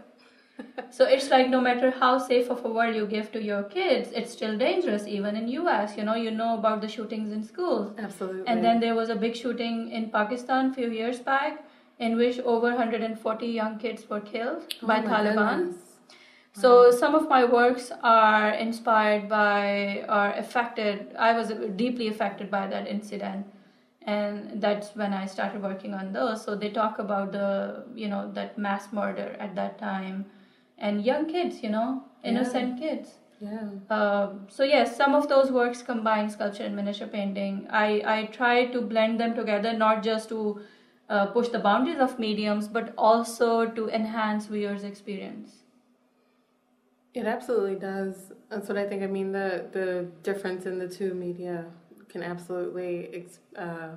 So 0.90 1.04
it's 1.04 1.30
like 1.30 1.48
no 1.48 1.60
matter 1.60 1.90
how 1.90 2.18
safe 2.18 2.50
of 2.50 2.64
a 2.64 2.70
world 2.70 2.94
you 2.94 3.06
give 3.06 3.30
to 3.32 3.42
your 3.42 3.62
kids, 3.64 4.10
it's 4.12 4.32
still 4.32 4.56
dangerous, 4.56 5.06
even 5.06 5.36
in 5.36 5.48
US. 5.48 5.96
You 5.96 6.04
know, 6.04 6.14
you 6.14 6.30
know 6.30 6.54
about 6.58 6.80
the 6.80 6.88
shootings 6.88 7.32
in 7.32 7.42
schools. 7.42 7.92
Absolutely. 7.98 8.46
And 8.46 8.64
then 8.64 8.80
there 8.80 8.94
was 8.94 9.08
a 9.08 9.16
big 9.16 9.36
shooting 9.36 9.90
in 9.90 10.10
Pakistan 10.10 10.70
a 10.70 10.74
few 10.74 10.90
years 10.90 11.20
back 11.20 11.64
in 11.98 12.16
which 12.16 12.38
over 12.40 12.68
140 12.68 13.46
young 13.46 13.78
kids 13.78 14.08
were 14.08 14.20
killed 14.20 14.62
oh 14.82 14.86
by 14.86 15.00
Taliban. 15.00 15.58
Goodness 15.58 15.92
so 16.54 16.90
some 16.90 17.14
of 17.14 17.28
my 17.28 17.44
works 17.44 17.90
are 18.02 18.50
inspired 18.50 19.28
by 19.28 20.04
or 20.08 20.32
affected. 20.36 21.14
I 21.18 21.32
was 21.32 21.50
deeply 21.76 22.08
affected 22.08 22.50
by 22.50 22.66
that 22.66 22.86
incident, 22.86 23.46
and 24.02 24.60
that's 24.60 24.94
when 24.94 25.14
I 25.14 25.24
started 25.24 25.62
working 25.62 25.94
on 25.94 26.12
those. 26.12 26.44
So 26.44 26.54
they 26.54 26.68
talk 26.68 26.98
about 26.98 27.32
the 27.32 27.84
you 27.94 28.08
know 28.08 28.30
that 28.34 28.58
mass 28.58 28.92
murder 28.92 29.34
at 29.40 29.54
that 29.54 29.78
time, 29.78 30.26
and 30.82 31.04
young 31.06 31.26
kids, 31.26 31.62
you 31.62 31.70
know, 31.70 32.02
innocent 32.22 32.78
yeah. 32.78 32.88
kids. 32.88 33.10
Yeah. 33.40 33.70
Uh, 33.88 34.34
so 34.48 34.62
yes, 34.64 34.96
some 34.96 35.14
of 35.14 35.28
those 35.28 35.50
works 35.50 35.82
combine 35.82 36.28
sculpture 36.28 36.64
and 36.64 36.76
miniature 36.76 37.08
painting. 37.08 37.66
I 37.70 37.88
I 38.16 38.18
try 38.26 38.66
to 38.76 38.82
blend 38.92 39.18
them 39.20 39.34
together, 39.34 39.72
not 39.72 40.02
just 40.02 40.28
to 40.28 40.60
uh, 41.08 41.26
push 41.38 41.48
the 41.48 41.58
boundaries 41.58 41.98
of 41.98 42.18
mediums, 42.18 42.68
but 42.68 42.94
also 42.96 43.66
to 43.80 43.88
enhance 43.88 44.46
viewers' 44.46 44.84
experience. 44.84 45.58
It 47.14 47.26
absolutely 47.26 47.76
does. 47.76 48.32
That's 48.48 48.68
what 48.68 48.78
I 48.78 48.86
think. 48.86 49.02
I 49.02 49.06
mean, 49.06 49.32
the 49.32 49.66
the 49.72 50.06
difference 50.22 50.66
in 50.66 50.78
the 50.78 50.88
two 50.88 51.14
media 51.14 51.66
can 52.08 52.22
absolutely 52.22 53.26
uh, 53.56 53.90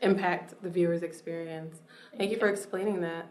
impact 0.00 0.54
the 0.62 0.70
viewer's 0.70 1.02
experience. 1.02 1.82
Thank 2.16 2.30
you 2.30 2.38
for 2.38 2.48
explaining 2.48 3.00
that. 3.00 3.26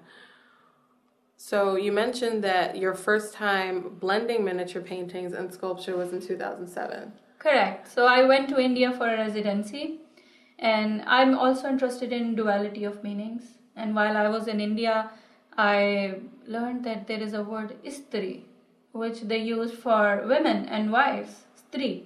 So 1.46 1.76
you 1.76 1.92
mentioned 1.92 2.42
that 2.46 2.78
your 2.78 2.94
first 2.94 3.34
time 3.34 3.98
blending 4.00 4.46
miniature 4.46 4.82
paintings 4.82 5.34
and 5.34 5.54
sculpture 5.54 5.98
was 5.98 6.14
in 6.14 6.22
2007. 6.22 7.12
Correct. 7.38 7.92
So 7.92 8.06
I 8.06 8.24
went 8.24 8.48
to 8.48 8.62
India 8.62 8.94
for 8.94 9.10
a 9.10 9.18
residency, 9.18 10.00
and 10.58 11.04
I'm 11.06 11.38
also 11.38 11.68
interested 11.68 12.14
in 12.14 12.36
duality 12.36 12.86
of 12.86 13.04
meanings. 13.04 13.44
And 13.76 13.94
while 13.94 14.16
I 14.16 14.30
was 14.30 14.48
in 14.48 14.62
India, 14.62 15.12
I 15.58 16.22
learned 16.48 16.86
that 16.86 17.08
there 17.08 17.22
is 17.22 17.34
a 17.34 17.44
word 17.44 17.76
istri, 17.84 18.46
which 18.94 19.20
they 19.24 19.40
use 19.40 19.74
for 19.74 20.24
women 20.26 20.66
and 20.68 20.94
wives, 20.94 21.44
stri. 21.60 22.06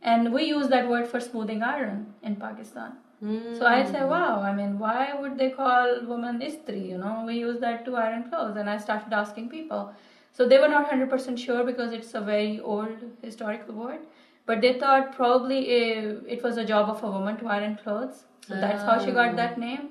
and 0.00 0.32
we 0.32 0.44
use 0.44 0.68
that 0.68 0.88
word 0.88 1.08
for 1.08 1.18
smoothing 1.18 1.64
iron 1.64 2.14
in 2.22 2.36
Pakistan. 2.36 2.98
Mm. 3.24 3.58
So 3.58 3.66
I 3.66 3.84
say, 3.84 4.04
wow, 4.04 4.40
I 4.40 4.52
mean, 4.54 4.78
why 4.78 5.14
would 5.18 5.38
they 5.38 5.50
call 5.50 6.00
woman 6.04 6.42
istri? 6.42 6.88
You 6.88 6.98
know, 6.98 7.24
we 7.26 7.38
use 7.38 7.60
that 7.60 7.84
to 7.86 7.96
iron 7.96 8.28
clothes. 8.28 8.56
And 8.56 8.68
I 8.68 8.76
started 8.76 9.12
asking 9.12 9.48
people. 9.48 9.92
So 10.32 10.46
they 10.46 10.58
were 10.58 10.68
not 10.68 10.90
100% 10.90 11.38
sure 11.38 11.64
because 11.64 11.92
it's 11.92 12.14
a 12.14 12.20
very 12.20 12.60
old 12.60 12.96
historical 13.22 13.74
word. 13.74 14.00
But 14.44 14.60
they 14.60 14.78
thought 14.78 15.14
probably 15.16 15.60
it 15.70 16.42
was 16.42 16.56
a 16.56 16.64
job 16.64 16.90
of 16.90 17.02
a 17.02 17.10
woman 17.10 17.36
to 17.38 17.48
iron 17.48 17.78
clothes. 17.82 18.24
So 18.46 18.54
that's 18.54 18.82
how 18.82 18.98
she 19.04 19.10
got 19.10 19.34
that 19.36 19.58
name. 19.58 19.88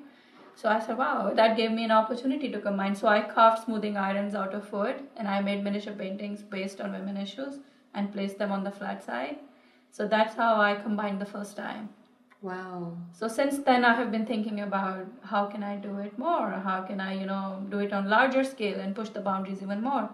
So 0.55 0.69
I 0.69 0.79
said, 0.79 0.97
wow, 0.97 1.33
that 1.33 1.57
gave 1.57 1.71
me 1.71 1.83
an 1.83 1.91
opportunity 1.91 2.49
to 2.49 2.61
combine. 2.61 2.95
So 2.95 3.07
I 3.07 3.21
carved 3.21 3.63
smoothing 3.65 3.97
irons 3.97 4.35
out 4.35 4.53
of 4.53 4.71
wood 4.71 4.95
and 5.17 5.27
I 5.27 5.41
made 5.41 5.63
miniature 5.63 5.93
paintings 5.93 6.41
based 6.41 6.79
on 6.79 6.93
women 6.93 7.17
issues 7.17 7.59
and 7.93 8.13
placed 8.13 8.37
them 8.37 8.53
on 8.53 8.63
the 8.63 8.71
flat 8.71 9.03
side. 9.03 9.39
So 9.91 10.07
that's 10.07 10.35
how 10.35 10.61
I 10.61 10.75
combined 10.75 11.19
the 11.19 11.25
first 11.25 11.57
time. 11.57 11.89
Wow. 12.45 12.97
So 13.11 13.27
since 13.27 13.57
then 13.57 13.83
I 13.83 13.95
have 13.95 14.11
been 14.11 14.27
thinking 14.27 14.59
about 14.61 15.07
how 15.23 15.47
can 15.47 15.63
I 15.63 15.77
do 15.77 15.97
it 15.97 16.15
more? 16.19 16.51
How 16.51 16.83
can 16.83 17.01
I, 17.01 17.19
you 17.19 17.25
know, 17.25 17.65
do 17.71 17.79
it 17.79 17.91
on 17.91 18.07
larger 18.07 18.43
scale 18.43 18.79
and 18.79 18.95
push 18.95 19.09
the 19.09 19.19
boundaries 19.19 19.63
even 19.63 19.81
more? 19.81 20.11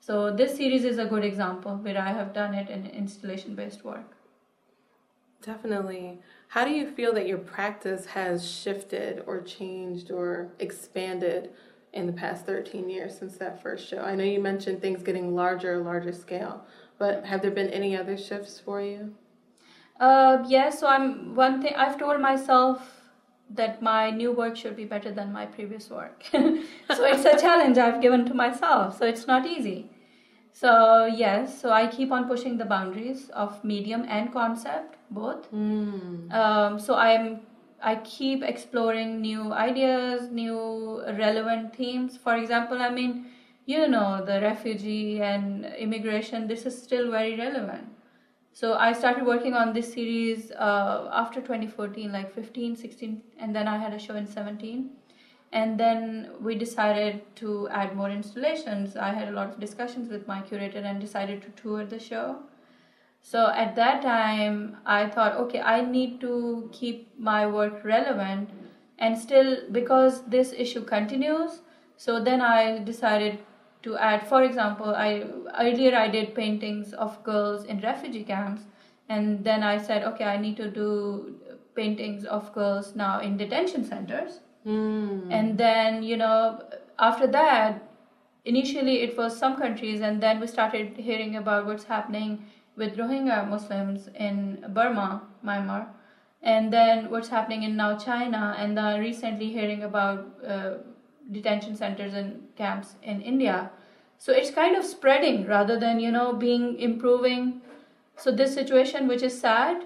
So 0.00 0.34
this 0.34 0.56
series 0.56 0.84
is 0.84 0.98
a 0.98 1.04
good 1.04 1.24
example 1.24 1.76
where 1.76 1.96
I 1.96 2.08
have 2.08 2.32
done 2.34 2.52
it 2.54 2.68
in 2.68 2.84
installation 2.86 3.54
based 3.54 3.84
work. 3.84 4.16
Definitely. 5.40 6.18
How 6.48 6.64
do 6.64 6.72
you 6.72 6.90
feel 6.90 7.14
that 7.14 7.28
your 7.28 7.38
practice 7.38 8.06
has 8.06 8.44
shifted 8.50 9.22
or 9.24 9.40
changed 9.40 10.10
or 10.10 10.48
expanded 10.58 11.52
in 11.92 12.08
the 12.08 12.12
past 12.12 12.44
13 12.44 12.90
years 12.90 13.16
since 13.16 13.36
that 13.36 13.62
first 13.62 13.88
show? 13.88 14.00
I 14.00 14.16
know 14.16 14.24
you 14.24 14.40
mentioned 14.40 14.80
things 14.80 15.04
getting 15.04 15.36
larger, 15.36 15.78
larger 15.78 16.12
scale, 16.12 16.66
but 16.98 17.24
have 17.24 17.40
there 17.40 17.52
been 17.52 17.70
any 17.70 17.96
other 17.96 18.18
shifts 18.18 18.58
for 18.58 18.82
you? 18.82 19.14
Uh, 20.00 20.44
yeah, 20.46 20.70
so 20.70 20.86
I'm 20.86 21.34
one 21.34 21.60
thing 21.60 21.74
I've 21.76 21.98
told 21.98 22.20
myself 22.20 22.98
that 23.50 23.82
my 23.82 24.10
new 24.10 24.32
work 24.32 24.56
should 24.56 24.76
be 24.76 24.84
better 24.84 25.10
than 25.10 25.32
my 25.32 25.46
previous 25.46 25.90
work. 25.90 26.24
so 26.32 27.04
it's 27.04 27.24
a 27.24 27.40
challenge 27.40 27.78
I've 27.78 28.00
given 28.00 28.24
to 28.26 28.34
myself. 28.34 28.98
So 28.98 29.06
it's 29.06 29.26
not 29.26 29.46
easy. 29.46 29.90
So 30.52 31.06
yes, 31.06 31.60
so 31.60 31.70
I 31.70 31.86
keep 31.86 32.12
on 32.12 32.28
pushing 32.28 32.58
the 32.58 32.64
boundaries 32.64 33.30
of 33.30 33.62
medium 33.64 34.04
and 34.08 34.32
concept 34.32 34.96
both. 35.10 35.50
Mm. 35.52 36.32
Um, 36.32 36.78
so 36.78 36.94
I'm 36.94 37.40
I 37.80 37.96
keep 37.96 38.42
exploring 38.42 39.20
new 39.20 39.52
ideas, 39.52 40.30
new 40.30 41.02
relevant 41.16 41.76
themes. 41.76 42.16
For 42.16 42.34
example, 42.36 42.82
I 42.82 42.90
mean, 42.90 43.26
you 43.66 43.86
know, 43.86 44.24
the 44.24 44.40
refugee 44.40 45.22
and 45.22 45.64
immigration. 45.64 46.48
This 46.48 46.66
is 46.66 46.80
still 46.82 47.10
very 47.10 47.36
relevant. 47.36 47.86
So 48.58 48.74
I 48.74 48.92
started 48.92 49.24
working 49.24 49.54
on 49.54 49.72
this 49.72 49.92
series 49.92 50.50
uh, 50.50 51.08
after 51.12 51.40
2014, 51.40 52.10
like 52.10 52.34
15, 52.34 52.74
16, 52.74 53.22
and 53.38 53.54
then 53.54 53.68
I 53.68 53.78
had 53.78 53.92
a 53.92 54.00
show 54.00 54.16
in 54.16 54.26
17 54.26 54.90
and 55.52 55.78
then 55.78 56.30
we 56.40 56.56
decided 56.56 57.20
to 57.36 57.68
add 57.68 57.94
more 57.94 58.10
installations. 58.10 58.96
I 58.96 59.10
had 59.10 59.28
a 59.28 59.30
lot 59.30 59.50
of 59.50 59.60
discussions 59.60 60.08
with 60.08 60.26
my 60.26 60.40
curator 60.40 60.80
and 60.80 61.00
decided 61.00 61.40
to 61.42 61.62
tour 61.62 61.86
the 61.86 62.00
show. 62.00 62.40
So 63.22 63.46
at 63.54 63.76
that 63.76 64.02
time 64.02 64.78
i 64.86 65.06
thought 65.06 65.36
okay 65.44 65.60
i 65.60 65.80
need 65.80 66.20
to 66.20 66.68
keep 66.72 67.08
my 67.30 67.46
work 67.46 67.84
relevant 67.84 68.50
and 68.98 69.18
still 69.18 69.56
because 69.70 70.22
this 70.36 70.52
issue 70.52 70.84
continues 70.84 71.60
so 71.96 72.22
then 72.28 72.40
i 72.40 72.78
decided 72.84 73.38
to 73.82 73.96
add 73.96 74.26
for 74.26 74.42
example 74.42 74.94
i 74.94 75.24
earlier 75.58 75.94
i 75.96 76.08
did 76.08 76.34
paintings 76.34 76.92
of 76.94 77.22
girls 77.22 77.64
in 77.64 77.80
refugee 77.80 78.24
camps 78.24 78.62
and 79.08 79.44
then 79.44 79.62
i 79.62 79.76
said 79.78 80.02
okay 80.02 80.24
i 80.24 80.36
need 80.36 80.56
to 80.56 80.70
do 80.70 81.34
paintings 81.74 82.24
of 82.24 82.52
girls 82.52 82.94
now 82.96 83.20
in 83.20 83.36
detention 83.36 83.84
centers 83.84 84.40
Mm. 84.66 85.28
And 85.30 85.58
then, 85.58 86.02
you 86.02 86.16
know, 86.16 86.62
after 86.98 87.26
that, 87.28 87.82
initially 88.44 89.00
it 89.02 89.16
was 89.16 89.36
some 89.36 89.56
countries, 89.56 90.00
and 90.00 90.22
then 90.22 90.40
we 90.40 90.46
started 90.46 90.96
hearing 90.96 91.36
about 91.36 91.66
what's 91.66 91.84
happening 91.84 92.46
with 92.76 92.96
Rohingya 92.96 93.48
Muslims 93.48 94.08
in 94.14 94.64
Burma, 94.68 95.22
Myanmar, 95.44 95.86
and 96.42 96.72
then 96.72 97.10
what's 97.10 97.28
happening 97.28 97.62
in 97.62 97.76
now 97.76 97.96
China, 97.96 98.54
and 98.58 98.76
then 98.76 99.00
recently 99.00 99.48
hearing 99.48 99.82
about 99.82 100.26
uh, 100.46 100.74
detention 101.30 101.76
centers 101.76 102.14
and 102.14 102.42
camps 102.56 102.94
in 103.02 103.20
India. 103.20 103.70
So 104.18 104.32
it's 104.32 104.50
kind 104.50 104.76
of 104.76 104.84
spreading 104.84 105.46
rather 105.46 105.78
than, 105.78 106.00
you 106.00 106.10
know, 106.10 106.32
being 106.32 106.78
improving. 106.78 107.60
So 108.16 108.32
this 108.32 108.54
situation, 108.54 109.06
which 109.06 109.22
is 109.22 109.38
sad, 109.38 109.84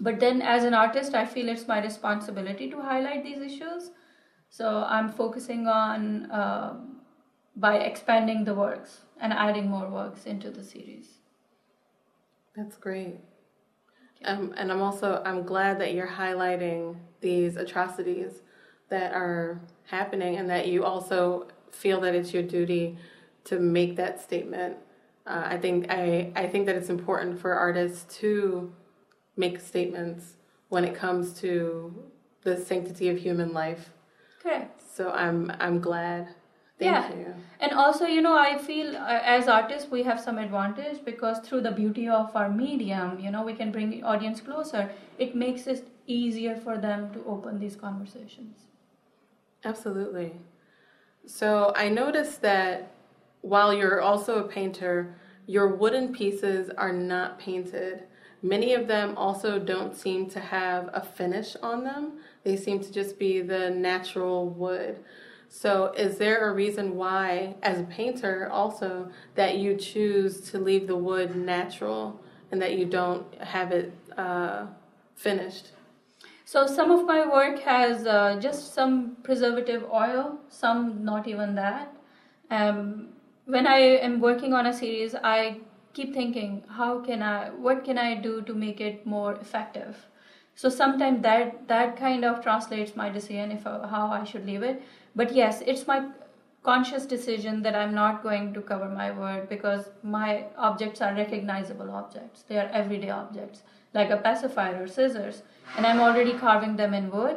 but 0.00 0.18
then 0.20 0.42
as 0.42 0.64
an 0.64 0.74
artist 0.74 1.14
i 1.14 1.24
feel 1.24 1.48
it's 1.48 1.68
my 1.68 1.80
responsibility 1.82 2.70
to 2.70 2.80
highlight 2.80 3.22
these 3.22 3.38
issues 3.38 3.90
so 4.50 4.84
i'm 4.88 5.08
focusing 5.08 5.66
on 5.66 6.30
uh, 6.30 6.74
by 7.56 7.76
expanding 7.78 8.44
the 8.44 8.54
works 8.54 9.02
and 9.20 9.32
adding 9.32 9.68
more 9.68 9.88
works 9.88 10.24
into 10.26 10.50
the 10.50 10.62
series 10.62 11.18
that's 12.56 12.76
great 12.76 13.16
um, 14.24 14.52
and 14.56 14.72
i'm 14.72 14.82
also 14.82 15.22
i'm 15.24 15.42
glad 15.44 15.80
that 15.80 15.94
you're 15.94 16.08
highlighting 16.08 16.96
these 17.20 17.56
atrocities 17.56 18.42
that 18.88 19.12
are 19.12 19.60
happening 19.86 20.36
and 20.36 20.48
that 20.48 20.68
you 20.68 20.84
also 20.84 21.46
feel 21.70 22.00
that 22.00 22.14
it's 22.14 22.32
your 22.32 22.42
duty 22.42 22.96
to 23.44 23.58
make 23.58 23.96
that 23.96 24.20
statement 24.20 24.76
uh, 25.26 25.42
i 25.46 25.56
think 25.56 25.86
I, 25.90 26.32
I 26.36 26.46
think 26.46 26.66
that 26.66 26.76
it's 26.76 26.88
important 26.88 27.38
for 27.38 27.52
artists 27.54 28.18
to 28.20 28.72
make 29.36 29.60
statements 29.60 30.36
when 30.68 30.84
it 30.84 30.94
comes 30.94 31.32
to 31.40 31.94
the 32.42 32.56
sanctity 32.56 33.08
of 33.08 33.18
human 33.18 33.52
life. 33.52 33.90
Correct. 34.42 34.82
So 34.96 35.10
I'm 35.10 35.50
I'm 35.58 35.80
glad. 35.80 36.28
Thank 36.78 36.90
yeah. 36.90 37.14
you. 37.14 37.34
And 37.60 37.72
also, 37.72 38.04
you 38.04 38.20
know, 38.20 38.36
I 38.36 38.58
feel 38.58 38.96
uh, 38.96 39.20
as 39.36 39.46
artists 39.46 39.90
we 39.90 40.02
have 40.02 40.20
some 40.20 40.38
advantage 40.38 41.04
because 41.04 41.38
through 41.38 41.62
the 41.62 41.70
beauty 41.70 42.08
of 42.08 42.34
our 42.34 42.50
medium, 42.50 43.20
you 43.20 43.30
know, 43.30 43.42
we 43.42 43.54
can 43.54 43.70
bring 43.70 43.90
the 43.90 44.02
audience 44.02 44.40
closer. 44.40 44.90
It 45.18 45.36
makes 45.36 45.66
it 45.68 45.88
easier 46.06 46.56
for 46.56 46.76
them 46.76 47.12
to 47.14 47.24
open 47.24 47.60
these 47.60 47.76
conversations. 47.76 48.56
Absolutely. 49.64 50.32
So 51.26 51.72
I 51.76 51.88
noticed 51.88 52.42
that 52.42 52.92
while 53.42 53.74
you're 53.74 54.00
also 54.00 54.44
a 54.44 54.48
painter, 54.48 55.16
your 55.46 55.68
wooden 55.68 56.12
pieces 56.14 56.70
are 56.76 56.92
not 56.92 57.38
painted. 57.38 58.04
Many 58.42 58.74
of 58.74 58.88
them 58.88 59.16
also 59.16 59.58
don't 59.58 59.96
seem 59.96 60.28
to 60.30 60.40
have 60.40 60.90
a 60.92 61.02
finish 61.02 61.56
on 61.62 61.84
them. 61.84 62.14
They 62.44 62.56
seem 62.56 62.80
to 62.80 62.92
just 62.92 63.18
be 63.18 63.40
the 63.42 63.70
natural 63.70 64.48
wood. 64.50 65.00
So, 65.48 65.92
is 65.96 66.18
there 66.18 66.50
a 66.50 66.54
reason 66.54 66.96
why, 66.96 67.56
as 67.62 67.80
a 67.80 67.84
painter, 67.84 68.48
also 68.50 69.10
that 69.36 69.58
you 69.58 69.76
choose 69.76 70.40
to 70.50 70.58
leave 70.58 70.88
the 70.88 70.96
wood 70.96 71.36
natural 71.36 72.20
and 72.52 72.60
that 72.60 72.76
you 72.76 72.86
don't 72.86 73.32
have 73.36 73.72
it 73.72 73.92
uh, 74.18 74.66
finished? 75.16 75.73
So, 76.44 76.66
some 76.66 76.90
of 76.90 77.06
my 77.06 77.26
work 77.26 77.58
has 77.60 78.06
uh, 78.06 78.38
just 78.40 78.74
some 78.74 79.16
preservative 79.22 79.84
oil, 79.90 80.38
some 80.48 81.04
not 81.04 81.26
even 81.26 81.54
that. 81.54 81.96
Um, 82.50 83.08
when 83.46 83.66
I 83.66 83.78
am 83.78 84.20
working 84.20 84.52
on 84.52 84.66
a 84.66 84.72
series, 84.72 85.14
I 85.14 85.60
keep 85.94 86.12
thinking 86.12 86.62
how 86.76 87.00
can 87.00 87.22
i 87.22 87.50
what 87.66 87.84
can 87.84 87.98
i 88.04 88.14
do 88.26 88.42
to 88.42 88.54
make 88.62 88.80
it 88.80 89.06
more 89.06 89.34
effective 89.34 90.06
so 90.62 90.68
sometimes 90.68 91.22
that 91.22 91.68
that 91.68 91.96
kind 91.96 92.24
of 92.24 92.42
translates 92.42 92.96
my 92.96 93.08
decision 93.08 93.52
if 93.52 93.66
uh, 93.66 93.86
how 93.86 94.06
i 94.08 94.24
should 94.24 94.44
leave 94.44 94.62
it 94.62 94.82
but 95.14 95.32
yes 95.32 95.62
it's 95.66 95.86
my 95.86 96.00
conscious 96.64 97.06
decision 97.06 97.62
that 97.62 97.74
i'm 97.80 97.94
not 97.94 98.22
going 98.22 98.52
to 98.54 98.60
cover 98.68 98.88
my 98.88 99.10
word 99.22 99.48
because 99.48 99.88
my 100.02 100.44
objects 100.56 101.00
are 101.00 101.14
recognizable 101.14 101.90
objects. 101.90 102.44
They 102.48 102.58
are 102.58 102.70
everyday 102.72 103.10
objects 103.10 103.62
like 103.92 104.10
a 104.10 104.16
pacifier 104.16 104.82
or 104.82 104.88
scissors 104.88 105.42
and 105.76 105.86
i'm 105.86 106.00
already 106.00 106.32
carving 106.32 106.76
them 106.76 106.94
in 106.94 107.10
wood. 107.10 107.36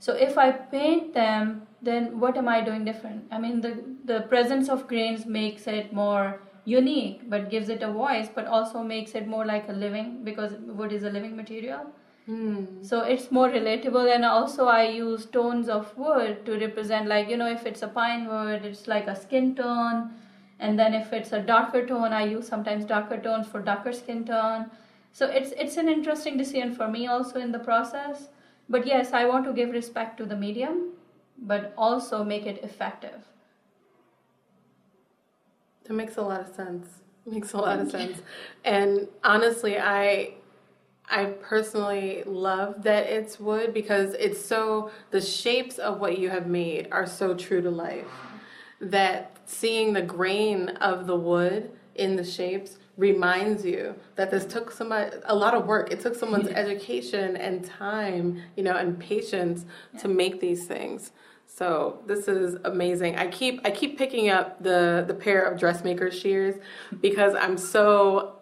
So 0.00 0.14
if 0.14 0.36
i 0.38 0.50
paint 0.50 1.14
them 1.14 1.62
then 1.82 2.18
what 2.18 2.36
am 2.36 2.48
i 2.48 2.60
doing 2.60 2.84
different? 2.84 3.24
I 3.30 3.38
mean 3.38 3.60
the 3.60 3.74
the 4.12 4.20
presence 4.32 4.68
of 4.68 4.88
grains 4.88 5.24
makes 5.24 5.66
it 5.66 5.92
more 5.92 6.40
unique 6.64 7.28
but 7.30 7.50
gives 7.50 7.68
it 7.68 7.82
a 7.82 7.92
voice 7.92 8.28
but 8.34 8.46
also 8.46 8.82
makes 8.82 9.14
it 9.14 9.28
more 9.28 9.44
like 9.44 9.68
a 9.68 9.72
living 9.72 10.24
because 10.24 10.52
wood 10.80 10.92
is 10.92 11.04
a 11.04 11.10
living 11.10 11.36
material 11.36 11.86
mm. 12.28 12.84
so 12.84 13.00
it's 13.00 13.30
more 13.30 13.48
relatable 13.48 14.12
and 14.14 14.24
also 14.24 14.66
i 14.66 14.82
use 14.88 15.26
tones 15.26 15.68
of 15.68 15.96
wood 15.96 16.44
to 16.46 16.58
represent 16.58 17.06
like 17.08 17.28
you 17.28 17.36
know 17.36 17.50
if 17.50 17.66
it's 17.66 17.82
a 17.82 17.88
pine 17.88 18.26
wood 18.28 18.64
it's 18.64 18.86
like 18.86 19.06
a 19.06 19.16
skin 19.16 19.54
tone 19.54 20.10
and 20.60 20.78
then 20.78 20.94
if 20.94 21.12
it's 21.12 21.32
a 21.32 21.40
darker 21.40 21.84
tone 21.86 22.12
i 22.12 22.24
use 22.24 22.46
sometimes 22.46 22.84
darker 22.84 23.18
tones 23.18 23.46
for 23.46 23.60
darker 23.60 23.92
skin 23.92 24.24
tone 24.24 24.70
so 25.12 25.26
it's 25.26 25.52
it's 25.52 25.76
an 25.76 25.88
interesting 25.88 26.36
decision 26.36 26.74
for 26.74 26.88
me 26.88 27.06
also 27.06 27.38
in 27.40 27.52
the 27.52 27.58
process 27.58 28.28
but 28.68 28.86
yes 28.86 29.12
i 29.12 29.24
want 29.24 29.44
to 29.44 29.52
give 29.52 29.70
respect 29.70 30.16
to 30.16 30.24
the 30.24 30.36
medium 30.36 30.90
but 31.38 31.72
also 31.76 32.24
make 32.24 32.46
it 32.46 32.62
effective 32.62 33.24
that 35.84 35.92
makes 35.92 36.16
a 36.16 36.22
lot 36.22 36.40
of 36.40 36.54
sense. 36.54 36.88
Makes 37.26 37.52
a 37.52 37.58
lot 37.58 37.78
of 37.78 37.90
sense. 37.90 38.20
And 38.64 39.08
honestly, 39.22 39.78
I 39.78 40.34
I 41.08 41.26
personally 41.26 42.22
love 42.24 42.82
that 42.84 43.06
it's 43.06 43.38
wood 43.38 43.74
because 43.74 44.14
it's 44.14 44.44
so 44.44 44.90
the 45.10 45.20
shapes 45.20 45.78
of 45.78 46.00
what 46.00 46.18
you 46.18 46.30
have 46.30 46.46
made 46.46 46.88
are 46.90 47.06
so 47.06 47.34
true 47.34 47.60
to 47.60 47.70
life 47.70 48.06
that 48.80 49.36
seeing 49.44 49.92
the 49.92 50.02
grain 50.02 50.70
of 50.70 51.06
the 51.06 51.16
wood 51.16 51.70
in 51.94 52.16
the 52.16 52.24
shapes 52.24 52.78
reminds 52.96 53.64
you 53.64 53.94
that 54.16 54.30
this 54.30 54.46
took 54.46 54.70
somebody 54.70 55.16
a 55.24 55.34
lot 55.34 55.54
of 55.54 55.66
work. 55.66 55.92
It 55.92 56.00
took 56.00 56.14
someone's 56.14 56.48
education 56.48 57.36
and 57.36 57.64
time, 57.64 58.40
you 58.56 58.62
know, 58.62 58.76
and 58.76 58.98
patience 58.98 59.66
yeah. 59.92 60.00
to 60.00 60.08
make 60.08 60.40
these 60.40 60.66
things. 60.66 61.12
So 61.46 62.00
this 62.06 62.26
is 62.26 62.56
amazing. 62.64 63.16
I 63.16 63.28
keep 63.28 63.60
I 63.64 63.70
keep 63.70 63.98
picking 63.98 64.28
up 64.28 64.62
the 64.62 65.04
the 65.06 65.14
pair 65.14 65.42
of 65.42 65.58
dressmaker 65.58 66.10
shears 66.10 66.56
because 67.00 67.34
I'm 67.34 67.56
so 67.56 68.33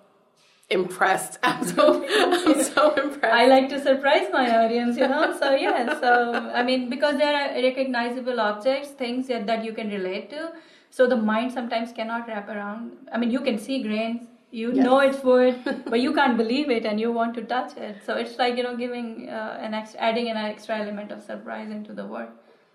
impressed. 0.72 1.38
I'm 1.42 1.64
so 1.64 2.04
I'm 2.04 2.62
so 2.62 2.94
impressed. 2.94 3.34
I 3.34 3.46
like 3.46 3.68
to 3.70 3.80
surprise 3.80 4.28
my 4.32 4.64
audience, 4.64 4.96
you 4.96 5.08
know. 5.08 5.36
So 5.38 5.54
yeah, 5.54 6.00
so 6.00 6.34
I 6.54 6.62
mean 6.62 6.90
because 6.90 7.16
they 7.18 7.24
are 7.24 7.62
recognizable 7.62 8.40
objects, 8.40 8.90
things 8.90 9.28
that, 9.28 9.46
that 9.46 9.64
you 9.64 9.72
can 9.72 9.90
relate 9.90 10.30
to. 10.30 10.52
So 10.90 11.06
the 11.06 11.16
mind 11.16 11.52
sometimes 11.52 11.92
cannot 11.92 12.28
wrap 12.28 12.48
around. 12.48 12.92
I 13.10 13.18
mean, 13.18 13.30
you 13.30 13.40
can 13.40 13.58
see 13.58 13.82
grains, 13.82 14.28
you 14.50 14.72
yes. 14.74 14.84
know 14.84 14.98
it's 14.98 15.22
wood, 15.24 15.58
but 15.86 16.00
you 16.00 16.12
can't 16.12 16.36
believe 16.36 16.70
it, 16.70 16.84
and 16.84 17.00
you 17.00 17.10
want 17.10 17.34
to 17.34 17.42
touch 17.42 17.76
it. 17.76 18.02
So 18.04 18.16
it's 18.16 18.38
like 18.38 18.56
you 18.56 18.62
know 18.62 18.76
giving 18.76 19.28
uh, 19.28 19.58
an 19.60 19.74
extra, 19.74 20.00
adding 20.00 20.28
an 20.28 20.36
extra 20.36 20.78
element 20.78 21.10
of 21.10 21.22
surprise 21.22 21.70
into 21.70 21.94
the 21.94 22.06
work, 22.06 22.30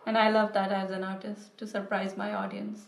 and 0.05 0.17
I 0.17 0.29
love 0.29 0.53
that 0.53 0.71
as 0.71 0.91
an 0.91 1.03
artist 1.03 1.57
to 1.59 1.67
surprise 1.67 2.17
my 2.17 2.33
audience. 2.33 2.85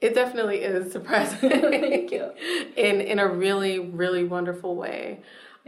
It 0.00 0.14
definitely 0.14 0.58
is 0.58 0.92
surprising. 0.92 1.50
Thank 1.50 2.12
you. 2.12 2.32
In 2.76 3.00
in 3.00 3.18
a 3.18 3.28
really 3.28 3.78
really 3.78 4.24
wonderful 4.24 4.76
way. 4.76 5.20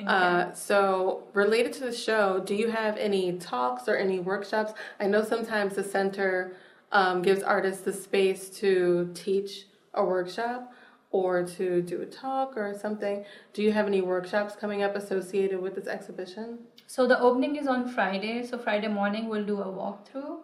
Uh, 0.07 0.53
so, 0.55 1.25
related 1.35 1.73
to 1.75 1.81
the 1.81 1.93
show, 1.93 2.41
do 2.41 2.55
you 2.55 2.71
have 2.71 2.97
any 2.97 3.37
talks 3.39 3.89
or 3.89 3.97
any 3.97 4.19
workshops? 4.19 4.73
I 4.99 5.07
know 5.07 5.23
sometimes 5.23 5.75
the 5.75 5.85
center 5.85 6.57
um, 6.93 7.23
gives 7.23 7.43
artists 7.43 7.83
the 7.83 7.93
space 7.93 8.49
to 8.61 9.11
teach 9.15 9.67
a 9.95 10.05
workshop 10.05 10.73
or 11.13 11.43
to 11.43 11.83
do 11.83 12.01
a 12.03 12.07
talk 12.07 12.57
or 12.57 12.73
something. 12.79 13.25
Do 13.53 13.63
you 13.63 13.73
have 13.73 13.87
any 13.87 14.01
workshops 14.01 14.55
coming 14.55 14.83
up 14.83 14.95
associated 14.95 15.61
with 15.61 15.75
this 15.75 15.87
exhibition? 15.87 16.61
So 16.87 17.07
the 17.07 17.19
opening 17.21 17.57
is 17.57 17.67
on 17.67 17.89
Friday. 17.89 18.47
So 18.47 18.59
Friday 18.59 18.89
morning 18.89 19.29
we'll 19.29 19.45
do 19.45 19.61
a 19.61 19.67
walkthrough, 19.67 20.39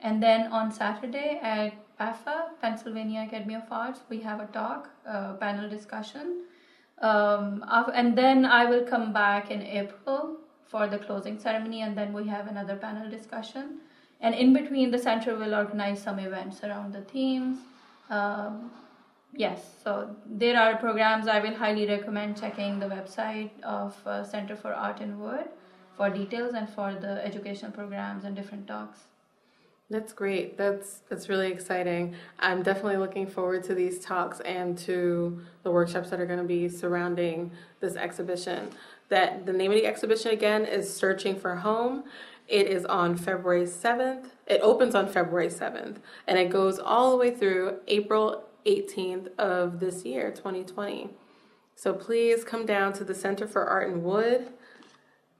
and 0.00 0.22
then 0.22 0.52
on 0.52 0.72
Saturday 0.72 1.40
at 1.42 1.72
PAFA, 1.98 2.50
Pennsylvania 2.60 3.24
Academy 3.26 3.54
of 3.54 3.64
Arts, 3.70 4.00
we 4.08 4.20
have 4.20 4.40
a 4.40 4.46
talk, 4.46 4.88
a 5.04 5.34
panel 5.34 5.68
discussion, 5.68 6.44
um, 7.00 7.64
and 7.94 8.16
then 8.16 8.44
I 8.44 8.64
will 8.66 8.84
come 8.84 9.12
back 9.12 9.50
in 9.50 9.62
April 9.62 10.36
for 10.66 10.86
the 10.86 10.98
closing 10.98 11.38
ceremony, 11.38 11.82
and 11.82 11.96
then 11.96 12.12
we 12.12 12.26
have 12.28 12.46
another 12.46 12.76
panel 12.76 13.08
discussion. 13.10 13.78
And 14.20 14.34
in 14.34 14.52
between, 14.52 14.90
the 14.90 14.98
center 14.98 15.36
will 15.36 15.54
organize 15.54 16.02
some 16.02 16.18
events 16.18 16.64
around 16.64 16.92
the 16.92 17.02
themes. 17.02 17.58
Um, 18.10 18.70
yes, 19.32 19.64
so 19.82 20.14
there 20.26 20.58
are 20.58 20.76
programs 20.76 21.28
I 21.28 21.40
will 21.40 21.54
highly 21.54 21.86
recommend 21.86 22.40
checking 22.40 22.80
the 22.80 22.86
website 22.86 23.50
of 23.62 23.96
uh, 24.06 24.24
Center 24.24 24.56
for 24.56 24.74
Art 24.74 25.00
and 25.00 25.20
Wood 25.20 25.48
for 25.96 26.10
details 26.10 26.54
and 26.54 26.68
for 26.68 26.94
the 26.94 27.24
educational 27.24 27.70
programs 27.72 28.24
and 28.24 28.34
different 28.34 28.66
talks. 28.66 29.07
That's 29.90 30.12
great. 30.12 30.58
That's 30.58 31.00
that's 31.08 31.30
really 31.30 31.50
exciting. 31.50 32.14
I'm 32.38 32.62
definitely 32.62 32.98
looking 32.98 33.26
forward 33.26 33.64
to 33.64 33.74
these 33.74 33.98
talks 34.00 34.40
and 34.40 34.76
to 34.80 35.40
the 35.62 35.70
workshops 35.70 36.10
that 36.10 36.20
are 36.20 36.26
going 36.26 36.40
to 36.40 36.44
be 36.44 36.68
surrounding 36.68 37.52
this 37.80 37.96
exhibition. 37.96 38.70
That 39.08 39.46
the 39.46 39.52
name 39.54 39.70
of 39.70 39.78
the 39.78 39.86
exhibition 39.86 40.32
again 40.32 40.66
is 40.66 40.94
Searching 40.94 41.36
for 41.36 41.56
Home. 41.56 42.04
It 42.46 42.66
is 42.66 42.84
on 42.84 43.16
February 43.16 43.64
7th. 43.64 44.26
It 44.46 44.60
opens 44.62 44.94
on 44.94 45.08
February 45.08 45.48
7th 45.48 45.96
and 46.26 46.38
it 46.38 46.50
goes 46.50 46.78
all 46.78 47.10
the 47.10 47.16
way 47.16 47.34
through 47.34 47.78
April 47.86 48.44
18th 48.66 49.34
of 49.38 49.80
this 49.80 50.04
year, 50.04 50.30
2020. 50.30 51.08
So 51.76 51.94
please 51.94 52.44
come 52.44 52.66
down 52.66 52.92
to 52.94 53.04
the 53.04 53.14
Center 53.14 53.46
for 53.46 53.64
Art 53.64 53.88
and 53.88 54.02
Wood, 54.02 54.48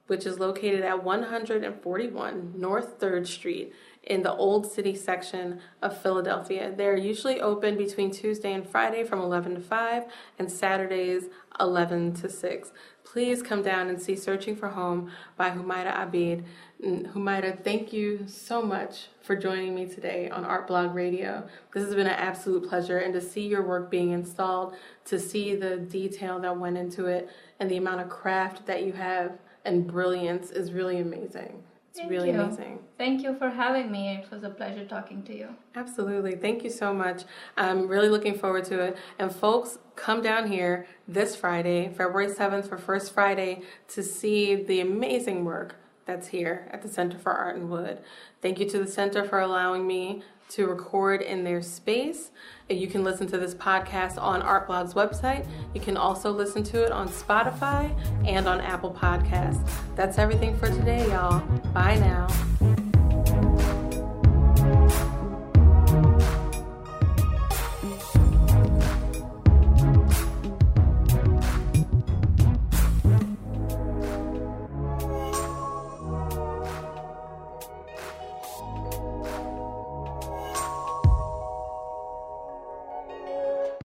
which 0.07 0.25
is 0.25 0.39
located 0.39 0.81
at 0.81 1.03
141 1.03 2.53
North 2.55 2.99
3rd 2.99 3.27
Street 3.27 3.73
in 4.09 4.23
the 4.23 4.33
Old 4.33 4.69
City 4.69 4.95
section 4.95 5.59
of 5.81 5.95
Philadelphia. 6.01 6.73
They're 6.75 6.97
usually 6.97 7.39
open 7.39 7.77
between 7.77 8.09
Tuesday 8.09 8.53
and 8.53 8.67
Friday 8.67 9.03
from 9.03 9.21
11 9.21 9.55
to 9.55 9.61
5 9.61 10.03
and 10.39 10.51
Saturdays 10.51 11.25
11 11.59 12.15
to 12.15 12.29
6. 12.29 12.71
Please 13.03 13.41
come 13.43 13.61
down 13.61 13.87
and 13.87 14.01
see 14.01 14.15
Searching 14.15 14.55
for 14.55 14.69
Home 14.69 15.11
by 15.37 15.51
Humaira 15.51 15.95
Abid. 15.95 16.43
Mm, 16.83 17.13
Humaira, 17.13 17.63
thank 17.63 17.93
you 17.93 18.25
so 18.27 18.61
much 18.61 19.07
for 19.21 19.35
joining 19.35 19.75
me 19.75 19.85
today 19.85 20.29
on 20.29 20.43
Art 20.43 20.67
Blog 20.67 20.95
Radio. 20.95 21.47
This 21.73 21.83
has 21.83 21.93
been 21.93 22.07
an 22.07 22.13
absolute 22.13 22.67
pleasure, 22.67 22.99
and 22.99 23.13
to 23.13 23.21
see 23.21 23.47
your 23.47 23.61
work 23.61 23.91
being 23.91 24.11
installed, 24.11 24.75
to 25.05 25.19
see 25.19 25.55
the 25.55 25.77
detail 25.77 26.39
that 26.39 26.57
went 26.57 26.77
into 26.77 27.05
it, 27.05 27.29
and 27.59 27.69
the 27.69 27.77
amount 27.77 28.01
of 28.01 28.09
craft 28.09 28.65
that 28.65 28.83
you 28.83 28.93
have 28.93 29.37
and 29.65 29.85
brilliance 29.85 30.51
is 30.51 30.71
really 30.71 30.99
amazing. 30.99 31.63
It's 31.89 31.99
Thank 31.99 32.11
really 32.11 32.31
you. 32.31 32.39
amazing. 32.39 32.79
Thank 32.99 33.23
you 33.23 33.35
for 33.35 33.49
having 33.49 33.91
me. 33.91 34.09
It 34.09 34.29
was 34.31 34.43
a 34.43 34.49
pleasure 34.49 34.85
talking 34.85 35.23
to 35.23 35.35
you. 35.35 35.49
Absolutely. 35.75 36.35
Thank 36.35 36.63
you 36.63 36.69
so 36.69 36.93
much. 36.93 37.23
I'm 37.57 37.87
really 37.87 38.09
looking 38.09 38.37
forward 38.37 38.65
to 38.65 38.79
it. 38.79 38.97
And 39.17 39.33
folks, 39.33 39.79
come 39.95 40.21
down 40.21 40.51
here 40.51 40.85
this 41.07 41.35
Friday, 41.35 41.89
February 41.89 42.27
7th, 42.27 42.69
for 42.69 42.77
First 42.77 43.11
Friday 43.11 43.63
to 43.87 44.03
see 44.03 44.55
the 44.55 44.81
amazing 44.81 45.45
work 45.45 45.77
that's 46.05 46.27
here 46.27 46.67
at 46.71 46.83
the 46.83 46.87
Center 46.87 47.17
for 47.17 47.31
Art 47.31 47.55
and 47.55 47.71
Wood. 47.71 47.99
Thank 48.41 48.59
you 48.59 48.69
to 48.69 48.79
the 48.79 48.87
Center 48.87 49.25
for 49.25 49.39
allowing 49.39 49.87
me 49.87 50.21
to 50.49 50.67
record 50.67 51.21
in 51.21 51.43
their 51.43 51.61
space. 51.61 52.31
You 52.69 52.87
can 52.87 53.03
listen 53.03 53.27
to 53.27 53.37
this 53.37 53.55
podcast 53.55 54.21
on 54.21 54.41
ArtBlog's 54.41 54.93
website. 54.93 55.47
You 55.73 55.81
can 55.81 55.97
also 55.97 56.31
listen 56.31 56.63
to 56.65 56.83
it 56.83 56.91
on 56.91 57.07
Spotify 57.07 57.95
and 58.27 58.47
on 58.47 58.61
Apple 58.61 58.91
Podcasts. 58.91 59.67
That's 59.95 60.17
everything 60.17 60.57
for 60.57 60.67
today, 60.67 61.07
y'all. 61.07 61.39
Bye 61.73 61.97
now. 61.97 62.27